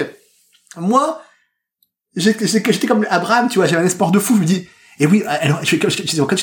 [0.77, 1.21] moi,
[2.15, 4.67] j'ai- j'ai- j'étais comme Abraham, tu vois, j'avais un espoir de fou, je me dis,
[4.99, 6.37] et oui, alors, je, je, comptais,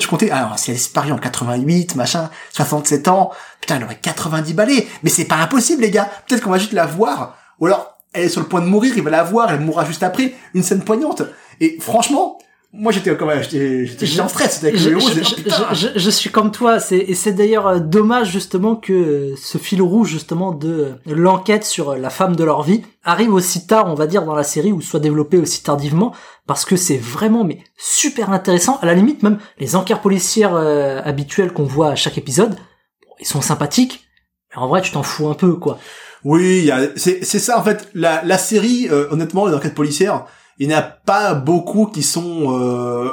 [0.00, 3.98] je comptais, alors, si elle est disparue en 88, machin, 67 ans, putain, elle aurait
[4.00, 7.66] 90 balais, mais c'est pas impossible, les gars, peut-être qu'on va juste la voir, ou
[7.66, 10.02] alors, elle est sur le point de mourir, il va la voir, elle mourra juste
[10.02, 11.22] après, une scène poignante,
[11.60, 12.38] et franchement,
[12.72, 15.34] moi, j'étais comme, j'étais, j'étais j'étais en stress, c'était avec Je, le héros, je- je-
[15.36, 15.72] putain.
[15.72, 19.80] je- je suis comme toi, c'est et c'est d'ailleurs euh, dommage justement que ce fil
[19.80, 24.06] rouge justement de l'enquête sur la femme de leur vie arrive aussi tard, on va
[24.06, 26.12] dire, dans la série ou soit développé aussi tardivement,
[26.46, 28.78] parce que c'est vraiment mais super intéressant.
[28.82, 33.14] À la limite, même les enquêtes policières euh, habituelles qu'on voit à chaque épisode, bon,
[33.20, 34.04] ils sont sympathiques,
[34.50, 35.78] mais en vrai, tu t'en fous un peu, quoi.
[36.24, 37.88] Oui, il y a- c'est c'est ça en fait.
[37.94, 40.26] La, la série, euh, honnêtement, les enquêtes policières,
[40.58, 42.58] il n'y en a pas beaucoup qui sont.
[42.58, 43.10] Euh,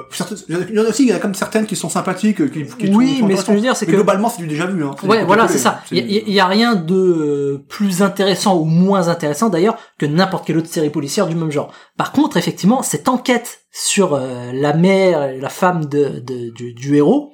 [0.47, 2.47] il y en a aussi, il y en a comme certaines qui sont sympathiques, euh,
[2.47, 4.65] qui, qui Oui, mais ce que je veux dire, c'est que globalement, c'est du déjà
[4.65, 4.83] vu.
[4.83, 4.91] Hein.
[5.03, 5.81] Ouais, voilà, c'est ça.
[5.91, 9.77] Il y, a- il y a rien de euh, plus intéressant ou moins intéressant d'ailleurs
[9.99, 11.71] que n'importe quelle autre série policière du même genre.
[11.97, 16.73] Par contre, effectivement, cette enquête sur euh, la mère, et la femme de, de- du,
[16.73, 17.33] du héros,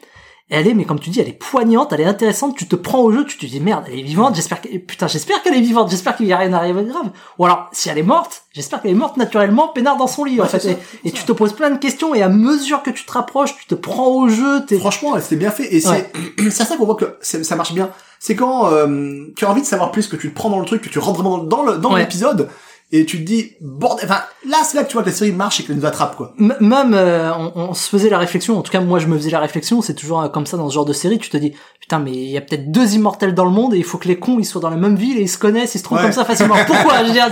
[0.49, 2.55] elle est, mais comme tu dis, elle est poignante, elle est intéressante.
[2.57, 4.35] Tu te prends au jeu, tu te dis merde, elle est vivante.
[4.35, 5.89] J'espère que putain, j'espère qu'elle est vivante.
[5.91, 7.09] J'espère qu'il y a rien arrivé de grave.
[7.38, 10.39] Ou alors, si elle est morte, j'espère qu'elle est morte naturellement, peinard dans son lit
[10.39, 10.59] en Ouais, fait.
[10.59, 13.05] c'est ça, Et, c'est tu te poses plein de questions et à mesure que tu
[13.05, 14.65] te rapproches, tu te prends au jeu.
[14.65, 15.73] T'es Franchement, c'était bien fait.
[15.73, 16.12] Et c'est
[16.49, 17.89] c'est ça qu'on voit que c'est- ça marche bien.
[18.19, 20.65] C'est quand euh, tu as envie de savoir plus, que tu te prends dans le
[20.65, 22.01] truc, que tu rentres vraiment dans le dans Ouais.
[22.01, 22.49] l'épisode,
[22.91, 24.06] et tu te dis bordel.
[24.06, 26.15] Enfin, là, c'est là que tu vois que la série marche et qu'elle nous attrape
[26.15, 26.34] quoi.
[26.39, 29.17] M- même euh, on, on se faisait la réflexion, en tout cas moi je me
[29.17, 31.38] faisais la réflexion, c'est toujours euh, comme ça dans ce genre de série, tu te
[31.38, 33.97] dis putain mais il y a peut-être deux immortels dans le monde et il faut
[33.97, 35.84] que les cons ils soient dans la même ville et ils se connaissent, ils se
[35.84, 36.04] trouvent Ouais.
[36.06, 36.56] comme ça facilement.
[36.67, 37.02] Pourquoi?
[37.04, 37.28] Je veux dire,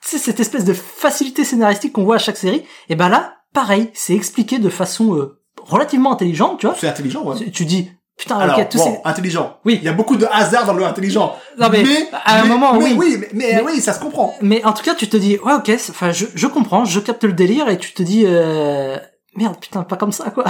[0.00, 4.14] cette espèce de facilité scénaristique qu'on voit à chaque série, et ben là pareil, c'est
[4.14, 6.76] expliqué de façon euh, relativement intelligente, tu vois.
[6.78, 7.36] C'est intelligent, ouais.
[7.38, 9.58] Tu, tu dis putain Alors, ok tous bon, ces- intelligent.
[9.64, 9.78] Oui.
[9.80, 11.36] Il y a beaucoup de hasard dans le intelligent.
[11.58, 11.84] Non, mais
[12.24, 13.18] à un mais- moment, mais oui.
[13.18, 14.34] mais, mais, oui, ça se comprend.
[14.40, 17.24] Mais en tout cas, tu te dis, ouais, ok, enfin, je, je comprends, je capte
[17.24, 18.96] le délire, et tu te dis, euh,
[19.36, 20.44] merde, putain, pas comme ça, quoi.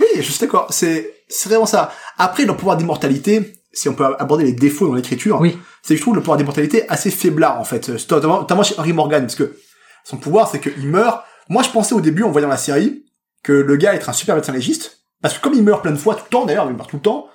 [0.00, 0.66] Oui, je suis d'accord.
[0.70, 1.92] C'est, c'est vraiment ça.
[2.18, 5.56] Après, le pouvoir d'immortalité, si on peut aborder les défauts dans l'écriture, Oui.
[5.82, 7.88] c'est je trouve le pouvoir d'immortalité assez faiblard, en fait.
[8.10, 9.56] Notamment, notamment chez Henry Morgan, parce que
[10.04, 11.22] son pouvoir, c'est qu'il meurt.
[11.48, 13.04] Moi, je pensais au début, en voyant la série,
[13.42, 15.96] que le gars être un super médecin légiste, parce que comme il meurt plein de
[15.96, 17.28] fois tout le temps, d'ailleurs, il meurt tout le temps,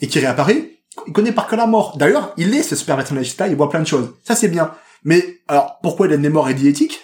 [0.00, 1.96] et qu'il réapparaît, il connaît par que la mort.
[1.96, 4.14] D'ailleurs, il est ce super légiste-là, il voit plein de choses.
[4.24, 4.72] Ça, c'est bien.
[5.04, 7.00] Mais, alors, pourquoi il a une mémoire idiotique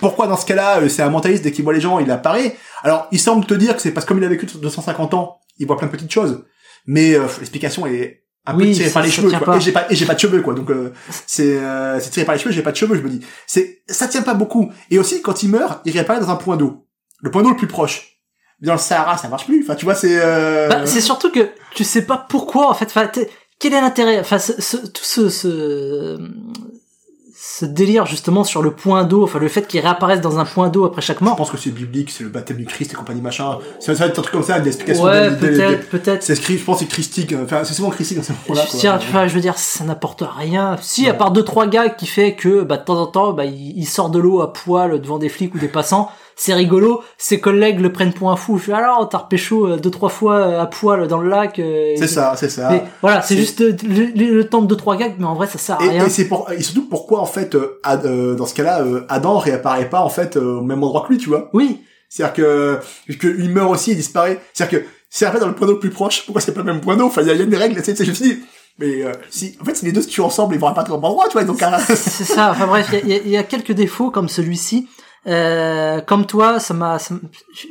[0.00, 2.56] pourquoi dans ce cas-là, euh, c'est un mentaliste dès qu'il voit les gens, il apparaît?
[2.84, 5.40] Alors, il semble te dire que c'est parce que comme il a vécu 250 ans,
[5.58, 6.44] il voit plein de petites choses.
[6.86, 9.28] Mais euh, l'explication est un peu Oui, tirée par les cheveux.
[9.30, 9.40] quoi.
[9.40, 9.56] pas.
[9.56, 10.54] Et j'ai pas et j'ai pas de cheveux quoi.
[10.54, 10.92] Donc euh,
[11.26, 13.20] c'est euh, c'est tiré par les cheveux, j'ai pas de cheveux, je me dis.
[13.46, 14.70] C'est ça tient pas beaucoup.
[14.90, 16.86] Et aussi quand il meurt, il réapparaît dans un point d'eau.
[17.20, 18.17] Le point d'eau le plus proche.
[18.60, 19.62] Dans le Sahara, ça marche plus.
[19.62, 20.68] Enfin, tu vois, c'est euh...
[20.68, 22.86] Bah, c'est surtout que tu sais pas pourquoi en fait.
[22.86, 23.08] Enfin,
[23.60, 24.18] quel est l'intérêt?
[24.20, 26.18] Enfin, ce, ce- tout ce, ce
[27.50, 30.68] ce délire justement sur le point d'eau, enfin le fait qu'il réapparaisse dans un point
[30.68, 31.36] d'eau après chaque je mort.
[31.36, 33.58] pense que c'est biblique, c'est le baptême du Christ et compagnie machin.
[33.80, 35.04] Ça va être un truc comme ça, des explications.
[35.04, 36.22] Ouais, peut-être, peut-être.
[36.22, 37.34] C'est je pense que c'est christique.
[37.42, 38.64] Enfin, c'est souvent christique dans ce moment-là.
[38.66, 38.80] Je, quoi.
[38.80, 40.76] tiens, tu vois, je veux dire, ça n'apporte rien.
[40.82, 43.44] Si, à part deux trois gars qui fait que, bah, de temps en temps, bah,
[43.46, 47.02] il, il sort de l'eau à poil devant des flics ou des passants, c'est rigolo.
[47.16, 48.58] Ses collègues le prennent pour un fou.
[48.58, 51.58] Je fais alors, t'as repécho euh, deux trois fois euh, à poil dans le lac.
[51.58, 52.68] euh, C'est ça, c'est ça.
[52.70, 53.74] Mais voilà, c'est juste le,
[54.14, 56.06] le- le temps de deux trois gags, mais en vrai, ça sert à Et, rien.
[56.06, 59.04] et c'est pour et surtout pourquoi en fait euh, Ad- euh, dans ce cas-là euh,
[59.08, 62.78] Adam réapparaît pas en fait au même endroit que lui tu vois Oui, c'est-à-dire que
[63.18, 65.78] que il meurt aussi il disparaît c'est-à-dire que c'est après dans le point d'eau le
[65.78, 67.06] plus proche pourquoi c'est pas le même point d'eau?
[67.06, 68.38] Enfin il y, a il y a des règles sais je me suis dit
[68.78, 70.90] mais euh, si en fait si les deux se tuent ensemble ils vont pas être
[70.92, 72.50] au même endroit tu vois donc euh, c'est ça.
[72.52, 74.88] Enfin bref, il y a- il y, a quelques défauts comme celui-ci.
[75.26, 76.96] Euh, comme toi, ça m'a.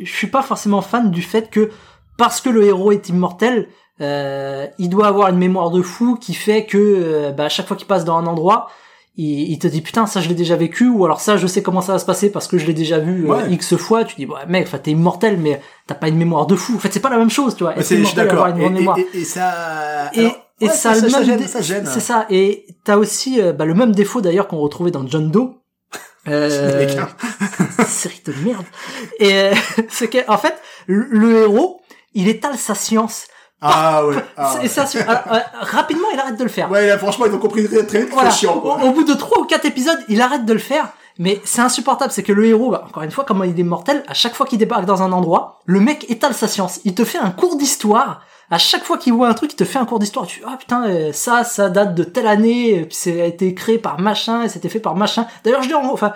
[0.04, 1.70] Je suis pas forcément fan du fait que
[2.18, 3.70] parce que le héros est immortel,
[4.02, 7.78] euh, il doit avoir une mémoire de fou qui fait que bah, à chaque fois
[7.78, 8.70] qu'il passe dans un endroit,
[9.18, 11.62] il, il te dit putain ça je l'ai déjà vécu ou alors ça je sais
[11.62, 14.06] comment ça va se passer parce que je l'ai déjà vu euh, x fois.
[14.06, 16.76] Tu dis ouais mec, enfin t'es immortel mais t'as pas une mémoire de fou.
[16.76, 17.74] En fait c'est pas la même chose, tu vois.
[17.82, 18.98] C'est- d'accord une et, mémoire.
[18.98, 22.26] et, et, et ça Et, alors, ouais, ça, ça même gêne ça gêne C'est ça.
[22.30, 25.56] Et t'as aussi euh, bah, le même défaut d'ailleurs qu'on retrouvait dans John Doe.
[26.30, 27.08] Euh, hein.
[27.88, 28.66] série de merde.
[29.20, 29.54] Et euh,
[29.90, 31.80] c'est que en fait, le, le héros,
[32.14, 33.28] il étale sa science.
[33.62, 34.67] Ah ouais ah, ouais.
[34.67, 36.70] ça, c'est- alors, euh, rapidement, il arrête de le faire.
[36.72, 38.30] ouais là, franchement ils ont compris très très vite Voilà.
[38.30, 40.89] chiant Au, quoi au bout de trois ou quatre épisodes, il arrête de le faire.
[41.20, 44.04] Mais c'est insupportable, c'est que le héros, bah, encore une fois, comme il est mortel,
[44.08, 46.80] à chaque fois qu'il débarque dans un endroit, le mec étale sa science.
[46.86, 48.22] Il te fait un cours d'histoire.
[48.52, 50.28] À chaque fois qu'il voit un truc, il te fait un cours d'histoire.
[50.28, 53.56] Tu ah putain, euh, ça, ça date de telle année, euh, puis ça a été
[53.56, 55.26] créé par machin, et c'était fait par machin.
[55.43, 56.13] D'ailleurs, je dis, en- enfin,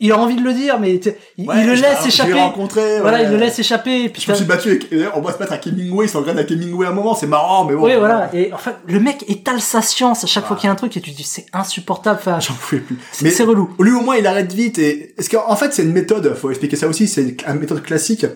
[0.00, 0.94] il a envie de le dire, mais
[1.36, 2.32] il, Ouais, il le laisse échapper.
[2.34, 3.24] rencontré Voilà, ouais.
[3.24, 4.04] il le laisse échapper.
[4.04, 6.38] Et puis je me suis battu avec on va se battre à Hemingway il s'engraine
[6.38, 8.30] à Hemingway à un moment c'est marrant mais bon Oui, voilà.
[8.32, 10.60] Et en fait, le mec étale sa science à chaque fois Ah.
[10.60, 12.18] qu'il y a un truc et tu te dis c'est insupportable.
[12.20, 13.70] Enfin, j'en pouvais plus c'est c'est relou.
[13.80, 16.50] Lui au moins il arrête vite et est-ce qu'en en fait c'est une méthode, faut
[16.50, 18.26] expliquer ça aussi, c'est une méthode classique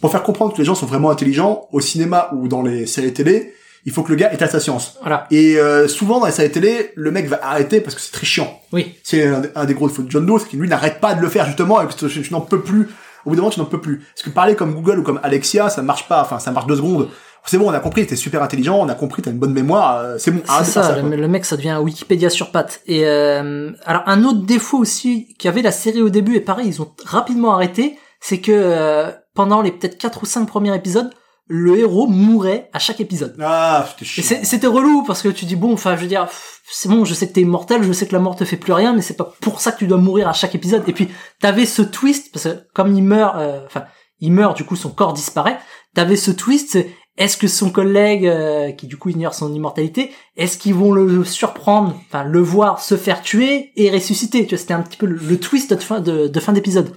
[0.00, 3.12] pour faire comprendre que les gens sont vraiment intelligents au cinéma ou dans les séries
[3.12, 3.54] télé.
[3.86, 4.96] Il faut que le gars étale sa science.
[5.00, 5.26] Voilà.
[5.30, 8.26] Et euh, souvent dans les séries télé, le mec va arrêter parce que c'est très
[8.26, 8.60] chiant.
[8.72, 8.94] Oui.
[9.02, 11.20] C'est un, un des gros défauts de John Doe, c'est qu'il lui n'arrête pas de
[11.20, 12.88] le faire justement et que tu, n'en peux plus.
[13.24, 13.98] Au bout d'un moment, tu n'en peux plus.
[13.98, 16.22] Parce que parler comme Google ou comme Alexia, ça marche pas.
[16.22, 17.08] Enfin, ça marche deux secondes.
[17.46, 19.98] C'est bon, on a compris, t'es super intelligent, on a compris, t'as une bonne mémoire,
[19.98, 20.40] euh, c'est bon.
[20.48, 22.80] arrête C'est ça, le, le mec, ça devient un Wikipédia sur pattes.
[22.86, 26.80] Et euh, alors un autre défaut aussi qu'avait la série au début, et pareil, ils
[26.80, 31.10] ont rapidement arrêté, c'est que euh, pendant les peut-être quatre ou cinq premiers épisodes,
[31.46, 33.36] le héros mourait à chaque épisode.
[33.40, 36.26] Ah, c'était relou parce que tu dis bon, enfin, je veux dire,
[36.70, 38.72] c'est bon, je sais que t'es immortel, je sais que la mort te fait plus
[38.72, 40.82] rien, mais c'est pas pour ça que tu dois mourir à chaque épisode.
[40.88, 41.08] Et puis
[41.40, 43.84] t'avais ce twist parce que comme il meurt, euh, enfin,
[44.20, 45.58] il meurt, du coup son corps disparaît.
[45.94, 46.70] T'avais ce twist.
[46.70, 50.92] c'est, Est-ce que son collègue, euh, qui du coup ignore son immortalité, est-ce qu'ils vont
[50.92, 54.46] le surprendre, enfin le voir se faire tuer et ressusciter?
[54.46, 56.94] Tu vois, c'était un petit peu le, le twist de fin de, de fin d'épisode.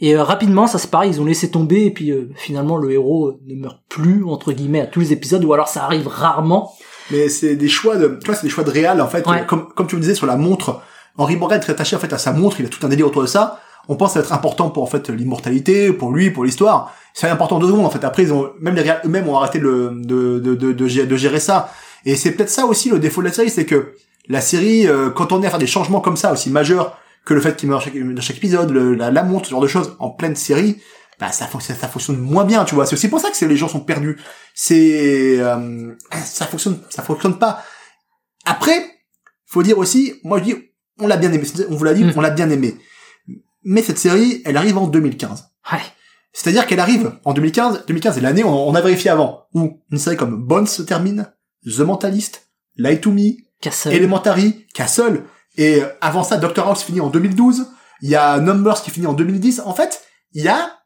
[0.00, 2.90] Et euh, rapidement, ça c'est pareil, ils ont laissé tomber et puis euh, finalement le
[2.90, 6.08] héros euh, ne meurt plus entre guillemets à tous les épisodes ou alors ça arrive
[6.08, 6.72] rarement.
[7.10, 9.26] Mais c'est des choix de, tu vois, c'est des choix de réal, en fait.
[9.26, 9.44] Ouais.
[9.46, 10.80] Comme, comme tu me disais sur la montre,
[11.18, 13.08] Henri Morgan est très attaché, en fait, à sa montre, il a tout un délire
[13.08, 13.60] autour de ça.
[13.88, 16.94] On pense être important pour, en fait, l'immortalité, pour lui, pour l'histoire.
[17.12, 18.04] C'est important deux secondes, en fait.
[18.04, 21.08] Après, ils ont, même les réals eux-mêmes ont arrêté le, de, de, de, de, gérer-
[21.08, 21.72] de gérer ça.
[22.06, 23.94] Et c'est peut-être ça aussi le défaut de la série, c'est que
[24.28, 27.34] la série, euh, quand on est à faire des changements comme ça, aussi majeurs que
[27.34, 29.96] le fait qu'il meurt dans chaque épisode, le- la, la montre, ce genre de choses,
[29.98, 30.80] en pleine série,
[31.18, 32.86] bah, ça fonctionne, ça fonctionne moins bien, tu vois.
[32.86, 34.18] C'est aussi pour ça que les gens sont perdus.
[34.54, 35.92] C'est, euh,
[36.24, 37.62] ça fonctionne, ça fonctionne pas.
[38.44, 38.84] Après,
[39.46, 40.54] faut dire aussi, moi je dis,
[40.98, 41.44] on l'a bien aimé.
[41.68, 42.12] On vous l'a dit, Mm.
[42.16, 42.76] on l'a bien aimé.
[43.64, 45.50] Mais cette série, elle arrive en 2015.
[45.72, 45.78] Ouais.
[46.32, 47.84] C'est-à-dire qu'elle arrive en 2015.
[47.86, 51.30] 2015 est l'année, on, on a vérifié avant, où une série comme Bones se termine,
[51.66, 53.92] The Mentalist, Lie to Me, Castle.
[53.92, 55.24] Elementary, Castle,
[55.56, 57.66] et avant ça, Doctor House finit en 2012.
[58.02, 59.62] Il y a Numbers qui finit en 2010.
[59.64, 60.78] En fait, il y a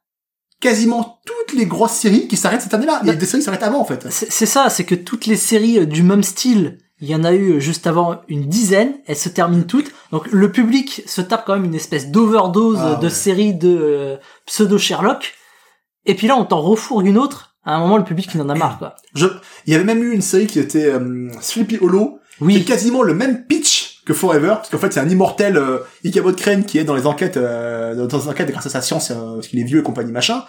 [0.60, 3.00] quasiment toutes les grosses séries qui s'arrêtent cette année-là.
[3.02, 4.06] Il y a des séries qui s'arrêtent avant, en fait.
[4.10, 7.32] C'est ça, c'est que toutes les séries euh, du même style, il y en a
[7.32, 9.92] eu euh, juste avant une dizaine, elles se terminent toutes.
[10.10, 13.10] Donc le public se tape quand même une espèce d'overdose Ah, de ouais.
[13.12, 15.34] séries de euh, pseudo Sherlock.
[16.06, 17.56] Et puis là, on t'en refourgue une autre.
[17.66, 18.94] À un moment, le public il en a marre, quoi.
[19.14, 19.26] Je,
[19.66, 22.64] il y avait même eu une série qui était euh, Sleepy Hollow, qui est Oui,
[22.64, 26.64] quasiment le même pitch que Forever, parce qu'en fait c'est un immortel euh, Ichabod Crane
[26.64, 29.48] qui est dans les enquêtes, euh, dans les enquêtes grâce à sa science, euh, parce
[29.48, 30.44] qu'il est vieux et compagnie machin.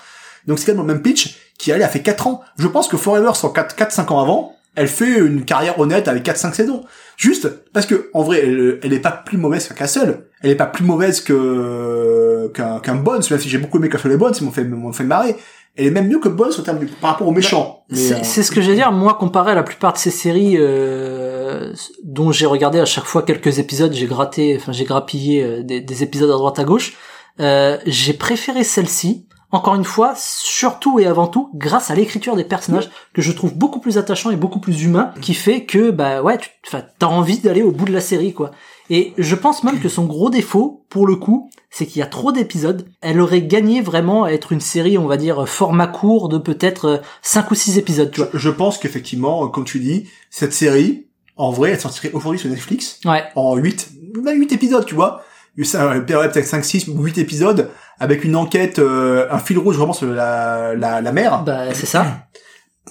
[0.47, 2.41] Donc c'est quand même le même pitch qui allait a fait 4 ans.
[2.57, 6.07] Je pense que Forever, soit 4 4 5 ans avant, elle fait une carrière honnête
[6.07, 6.83] avec 4 5 saisons.
[7.17, 10.25] Juste parce que en vrai, elle, elle est pas plus mauvaise qu'un Castle.
[10.41, 14.11] Elle est pas plus mauvaise que qu'un qu'un Bones, même si j'ai beaucoup aimé Castle
[14.11, 15.35] et Bones, ils m'ont fait m'ont fait marrer.
[15.77, 17.83] Elle est même mieux que Bones en termes de, par rapport aux méchants.
[17.91, 18.91] C'est euh, c'est ce que j'allais dire.
[18.91, 23.23] Moi, comparé à la plupart de ces séries euh, dont j'ai regardé à chaque fois
[23.23, 26.95] quelques épisodes, j'ai gratté, enfin j'ai grappillé euh, des, des épisodes à droite à gauche.
[27.39, 29.27] euh, j'ai préféré celle-ci.
[29.51, 33.55] Encore une fois, surtout et avant tout, grâce à l'écriture des personnages que je trouve
[33.55, 37.05] beaucoup plus attachant et beaucoup plus humain, qui fait que bah ouais, tu enfin, t'as
[37.07, 38.51] envie d'aller au bout de la série quoi.
[38.89, 42.07] Et je pense même que son gros défaut, pour le coup, c'est qu'il y a
[42.07, 42.87] trop d'épisodes.
[43.01, 47.01] Elle aurait gagné vraiment à être une série, on va dire, format court de peut-être
[47.21, 48.31] 5 ou 6 épisodes, tu je, vois.
[48.33, 52.99] je pense qu'effectivement, comme tu dis, cette série, en vrai, elle sortirait aujourd'hui sur Netflix
[53.05, 53.23] Ouais.
[53.35, 53.89] en 8,
[54.23, 55.23] même 8 épisodes, tu vois.
[55.63, 57.69] Ça, peut-être 5, 6 ou 8 épisodes
[57.99, 61.43] avec une enquête, euh, un fil rouge vraiment sur la, la, la mer.
[61.43, 62.27] Bah, c'est ça.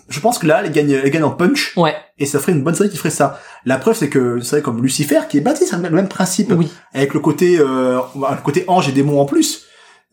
[0.09, 1.94] Je pense que là, elle gagne, elle gagne en punch Ouais.
[2.18, 3.40] et ça ferait une bonne série qui ferait ça.
[3.64, 6.52] La preuve, c'est que une série comme Lucifer, qui est bâtie sur le même, principe,
[6.57, 6.70] Oui.
[6.92, 9.66] avec le côté, euh, le côté ange et démon en plus,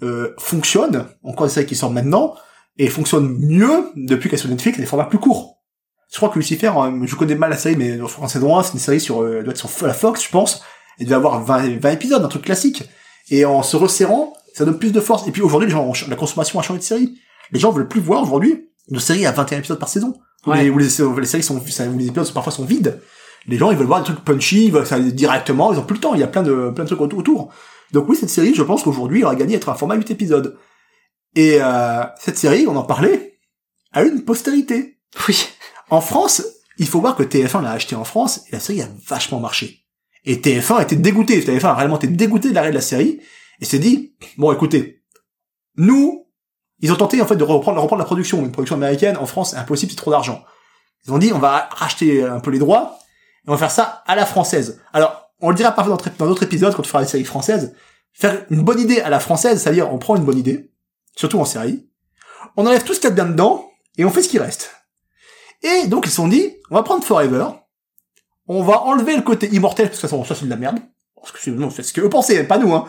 [0.04, 1.06] euh, fonctionne.
[1.24, 2.36] Encore des séries qui sortent maintenant
[2.78, 5.58] et fonctionne mieux depuis qu'elle est sur Netflix, et des formats plus courts.
[6.12, 8.74] Je crois que Lucifer, euh, je connais mal la série, mais en saison 1, c'est
[8.74, 10.62] une série sur, euh, doit être sur la Fox, je pense.
[11.00, 12.84] Elle devait avoir 20, 20 épisodes, un truc classique.
[13.30, 15.28] Et en se resserrant, ça donne plus de force.
[15.28, 17.18] Et puis aujourd'hui, les gens, la consommation a changé de série.
[17.52, 20.20] Les gens veulent plus voir aujourd'hui une série à 21 épisodes par saison.
[20.46, 20.64] Où Ouais.
[20.64, 23.00] les, où les, les séries sont, où les épisodes parfois sont vides.
[23.48, 25.96] Les gens, ils veulent voir des trucs punchy, ils veulent ça directement, ils ont plus
[25.96, 27.54] le temps, il y a plein de, plein de trucs auto- autour.
[27.92, 30.10] Donc oui, cette série, je pense qu'aujourd'hui, elle aurait gagné à être un format 8
[30.12, 30.58] épisodes.
[31.36, 33.40] Et euh, cette série, on en parlait,
[33.92, 35.00] a eu une postérité.
[35.28, 35.46] Oui.
[35.90, 36.44] En France,
[36.78, 39.86] il faut voir que TF1 l'a acheté en France et la série a vachement marché.
[40.26, 41.40] Et TF1 était dégoûté.
[41.42, 43.20] TF1 a réellement été dégoûté de l'arrêt de la série
[43.60, 45.04] et s'est dit bon, écoutez,
[45.78, 46.21] nous,
[46.82, 49.58] ils ont tenté en fait de reprendre, la production, une production américaine en France, c'est
[49.58, 50.44] impossible, c'est trop d'argent.
[51.06, 52.98] Ils ont dit on va racheter un peu les droits
[53.46, 54.82] et on va faire ça à la française.
[54.94, 57.76] Alors, on le dira parfois dans d'autres épisodes quand tu feras des séries françaises.
[58.14, 60.72] Faire une bonne idée à la française, c'est-à-dire on prend une bonne idée,
[61.16, 61.88] surtout en série,
[62.58, 64.72] on enlève tout ce qu'il y a bien dedans et on fait ce qui reste.
[65.64, 67.46] Et donc ils se sont dit, on va prendre Forever,
[68.48, 70.80] on va enlever le côté immortel, parce que ça, ça c'est de la merde,
[71.16, 72.86] parce que c'est ce que eux pensaient, pas nous, hein.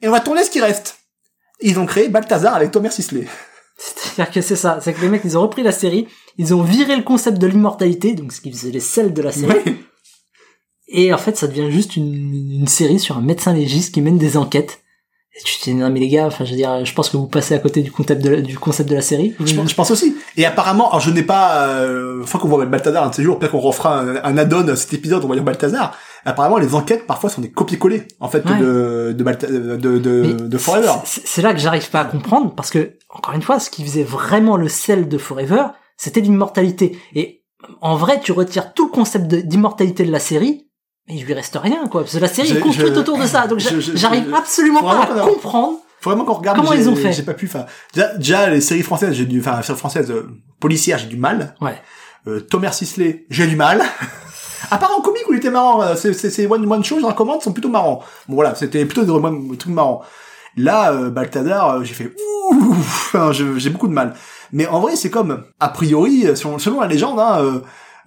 [0.00, 0.98] Et on va tourner ce qui reste.
[1.60, 3.26] Ils ont créé Balthazar avec Thomas Sisley.
[3.78, 4.78] C'est-à-dire que c'est ça.
[4.82, 7.46] C'est que les mecs, ils ont repris la série, ils ont viré le concept de
[7.46, 9.76] l'immortalité, donc ce qui faisait les selles de la série.
[10.88, 12.14] Et en fait, ça devient juste une,
[12.60, 14.80] une série sur un médecin légiste qui mène des enquêtes.
[15.38, 17.16] Et tu te dis, non mais les gars, enfin je veux dire, je pense que
[17.18, 19.34] vous passez à côté du concept de la, du concept de la série.
[19.44, 20.16] Je, pense- je pense aussi.
[20.38, 23.38] Et apparemment, alors je n'ai pas, euh, fois qu'on voit Balthazar un de ces jours,
[23.38, 25.94] peut-être qu'on refera un, un add-on à cet épisode, on va dire Balthazar.
[26.24, 28.58] Apparemment, les enquêtes, parfois, sont des copier-coller, en fait, Ouais.
[28.58, 30.90] de, de, de, de, de Forever.
[31.04, 34.02] c'est- là que j'arrive pas à comprendre parce que encore une fois, ce qui faisait
[34.04, 35.64] vraiment le sel de Forever,
[35.98, 36.98] c'était l'immortalité.
[37.14, 37.42] Et
[37.80, 40.65] en vrai, tu retires tout le concept d'immortalité de la série,
[41.08, 42.02] mais il lui reste rien quoi.
[42.02, 43.58] Parce que la série Je- est construite je- autour de ça, donc
[43.94, 45.78] j'arrive absolument pas à qu'on a- comprendre.
[46.00, 46.58] Faut vraiment qu'on regarde.
[46.58, 47.64] Comment ils ont fait J'ai pas pu, enfin,
[47.94, 50.28] déjà, déjà, les séries françaises, j'ai du, enfin, séries françaises, euh,
[50.60, 51.54] policières, j'ai du mal.
[51.60, 51.74] Ouais.
[52.28, 53.82] Euh, Thomas Sisley, j'ai du mal.
[54.70, 56.98] à part en comique où il était marrant, euh, c'est, c'est, c'est one, one show,
[57.00, 58.02] je recommande, sont plutôt marrants.
[58.28, 60.02] Bon, voilà, c'était plutôt des trucs marrants.
[60.56, 62.12] Là, euh, Balthazar, euh, j'ai fait
[62.50, 64.14] ouh, enfin, j'ai beaucoup de mal.
[64.52, 67.60] Mais en vrai, c'est comme, a priori, selon, selon la légende, hein, euh,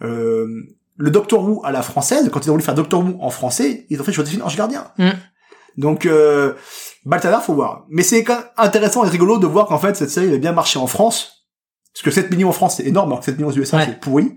[0.04, 0.48] euh,
[1.00, 3.86] le Doctor Who à la française, quand ils ont voulu faire Doctor Who en français,
[3.90, 4.92] ils ont fait Joséphine Ange Gardien.
[4.98, 5.10] Mm.
[5.78, 6.54] Donc, euh,
[7.06, 7.86] Balthazar, faut voir.
[7.90, 10.52] Mais c'est quand même intéressant et rigolo de voir qu'en fait, cette série avait bien
[10.52, 11.48] marché en France.
[11.94, 13.86] Parce que 7 millions en France, c'est énorme, alors que 7 millions aux USA, Ouais.
[13.86, 14.36] c'est pourri.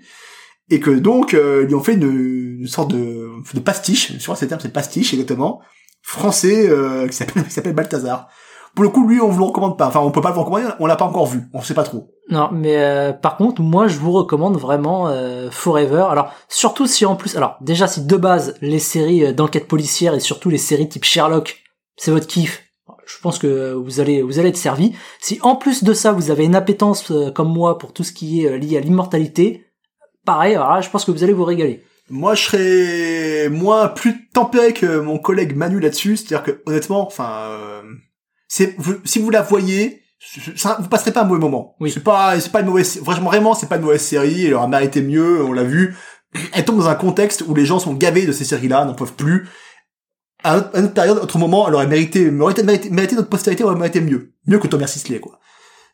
[0.71, 4.37] Et que donc, euh, ils ont fait une, une sorte de, de pastiche, je crois
[4.37, 5.61] que c'est le terme, c'est pastiche, exactement,
[6.03, 8.29] français, euh, qui s'appelle, qui s'appelle Balthazar.
[8.75, 9.87] Pour le coup, lui, on vous le recommande pas.
[9.87, 11.43] Enfin, on peut pas le recommander, on l'a pas encore vu.
[11.53, 12.09] On sait pas trop.
[12.31, 16.07] Non, mais euh, par contre, moi, je vous recommande vraiment euh, Forever.
[16.11, 20.15] Alors, surtout si en plus, alors déjà si de base les séries euh, d'enquête policière
[20.15, 21.63] et surtout les séries type Sherlock,
[21.97, 22.63] c'est votre kiff.
[23.07, 24.95] Je pense que vous allez vous allez être servi.
[25.21, 28.13] Si en plus de ça vous avez une appétence euh, comme moi pour tout ce
[28.13, 29.67] qui est euh, lié à l'immortalité,
[30.25, 30.55] pareil.
[30.55, 31.83] Alors là, je pense que vous allez vous régaler.
[32.11, 36.17] Moi, je serais moins plus tempéré que mon collègue Manu là-dessus.
[36.17, 37.83] C'est-à-dire que, honnêtement, enfin, euh,
[38.55, 40.03] c'est, vous- si vous la voyez,
[40.57, 41.75] ça, vous passerez pas un mauvais moment.
[41.81, 41.91] Oui.
[41.91, 44.47] C'est pas, c'est pas une mauvaise, vraiment, vraiment, c'est pas une mauvaise série.
[44.47, 45.97] Elle aura mérité mieux, on l'a vu.
[46.53, 49.15] Elle tombe dans un contexte où les gens sont gavés de ces séries-là, n'en peuvent
[49.15, 49.49] plus.
[50.45, 53.29] À une- à une période, à autre moment, elle aurait mérité, mérité, mérité, mérité notre
[53.31, 54.33] postérité aurait mérité mieux.
[54.47, 55.39] Mieux que Thomas Sisley, quoi.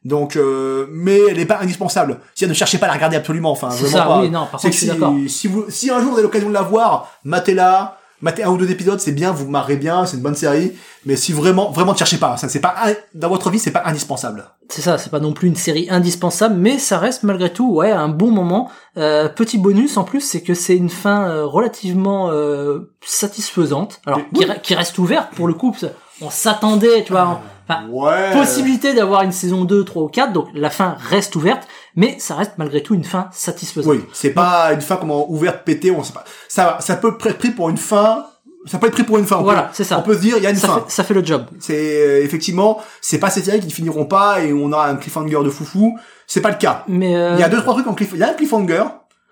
[0.05, 2.21] Donc, euh, mais elle est pas indispensable.
[2.35, 4.21] Si ne cherchez pas à la regarder absolument, enfin, vraiment ça, pas.
[4.21, 6.23] oui, non, par contre, que je suis si, si vous, si un jour vous avez
[6.23, 10.05] l'occasion de la voir, matez-la, Mater un ou deux épisodes, c'est bien, vous marrez bien,
[10.07, 10.73] c'est une bonne série.
[11.07, 12.37] Mais si vraiment, vraiment, ne cherchez pas.
[12.37, 12.75] Ça, c'est pas,
[13.15, 14.45] dans votre vie, c'est pas indispensable.
[14.69, 17.91] C'est ça, c'est pas non plus une série indispensable, mais ça reste malgré tout, ouais,
[17.93, 18.71] un bon moment.
[18.97, 22.91] Euh, petit bonus en plus, c'est que c'est une fin euh, relativement euh,
[23.33, 24.41] satisfaisante, alors Oui.
[24.41, 25.75] qui, re- qui reste ouverte pour le coup.
[26.21, 28.33] On s'attendait, tu vois, enfin, Ouais.
[28.33, 32.35] possibilité d'avoir une saison 2, 3 ou 4, donc la fin reste ouverte, mais ça
[32.35, 33.91] reste malgré tout une fin satisfaisante.
[33.93, 36.25] Oui, c'est pas une fin comment ouverte, pétée, on sait pas.
[36.49, 38.27] Ça, ça peut être pris pour une fin.
[38.67, 39.37] Ça peut être pris pour une fin.
[39.39, 39.99] On Voilà, peut- c'est ça.
[39.99, 40.75] On peut se dire, il y a une Ça fin.
[40.81, 41.47] fait, ça fait le job.
[41.61, 44.97] C'est euh, effectivement, c'est pas ces séries qui ne finiront pas et on aura un
[44.97, 45.97] cliffhanger de foufou.
[46.27, 46.85] C'est pas le cas.
[46.89, 48.11] Mais euh, Il y a deux trois trucs en cliff.
[48.13, 48.85] Il y a un cliffhanger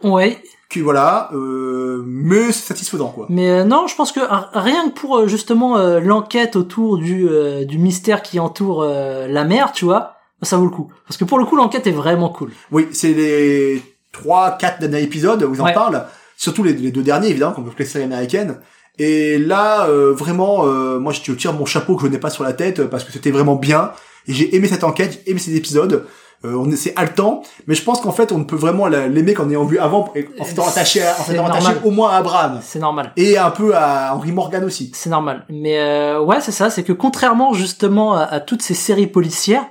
[0.05, 0.39] ouais,
[0.71, 3.27] qui voilà, euh, mais c'est satisfaisant quoi.
[3.29, 6.97] Mais euh, non, je pense que r- rien que pour euh, justement euh, l'enquête autour
[6.99, 10.91] du euh, du mystère qui entoure euh, la mer, tu vois, ça vaut le coup.
[11.07, 12.51] Parce que pour le coup, l'enquête est vraiment cool.
[12.71, 13.83] Oui, c'est les
[14.13, 15.73] trois, quatre derniers épisodes où ils en Ouais.
[15.75, 16.05] parlent.
[16.37, 18.59] Surtout les, les deux derniers évidemment, comme les séries américaines.
[18.99, 22.45] Et là, euh, vraiment, euh, moi je tire mon chapeau que je n'ai pas sur
[22.45, 23.93] la tête parce que c'était vraiment bien.
[24.29, 26.05] Et j'ai aimé cette enquête, j'ai aimé ces épisodes.
[26.45, 29.07] Euh, on est, c'est haletant, mais je pense qu'en fait, on ne peut vraiment la-
[29.09, 32.17] l'aimer qu'en ayant vu avant, en s'étant attaché, à- en s'étant attaché au moins à
[32.17, 33.13] Abraham C'est normal.
[33.17, 34.93] et un peu à Henry Morgan aussi.
[34.95, 35.47] C'est normal.
[35.49, 36.69] Mais euh, ouais, c'est ça.
[36.69, 39.65] C'est que contrairement justement à, à toutes ces séries policières,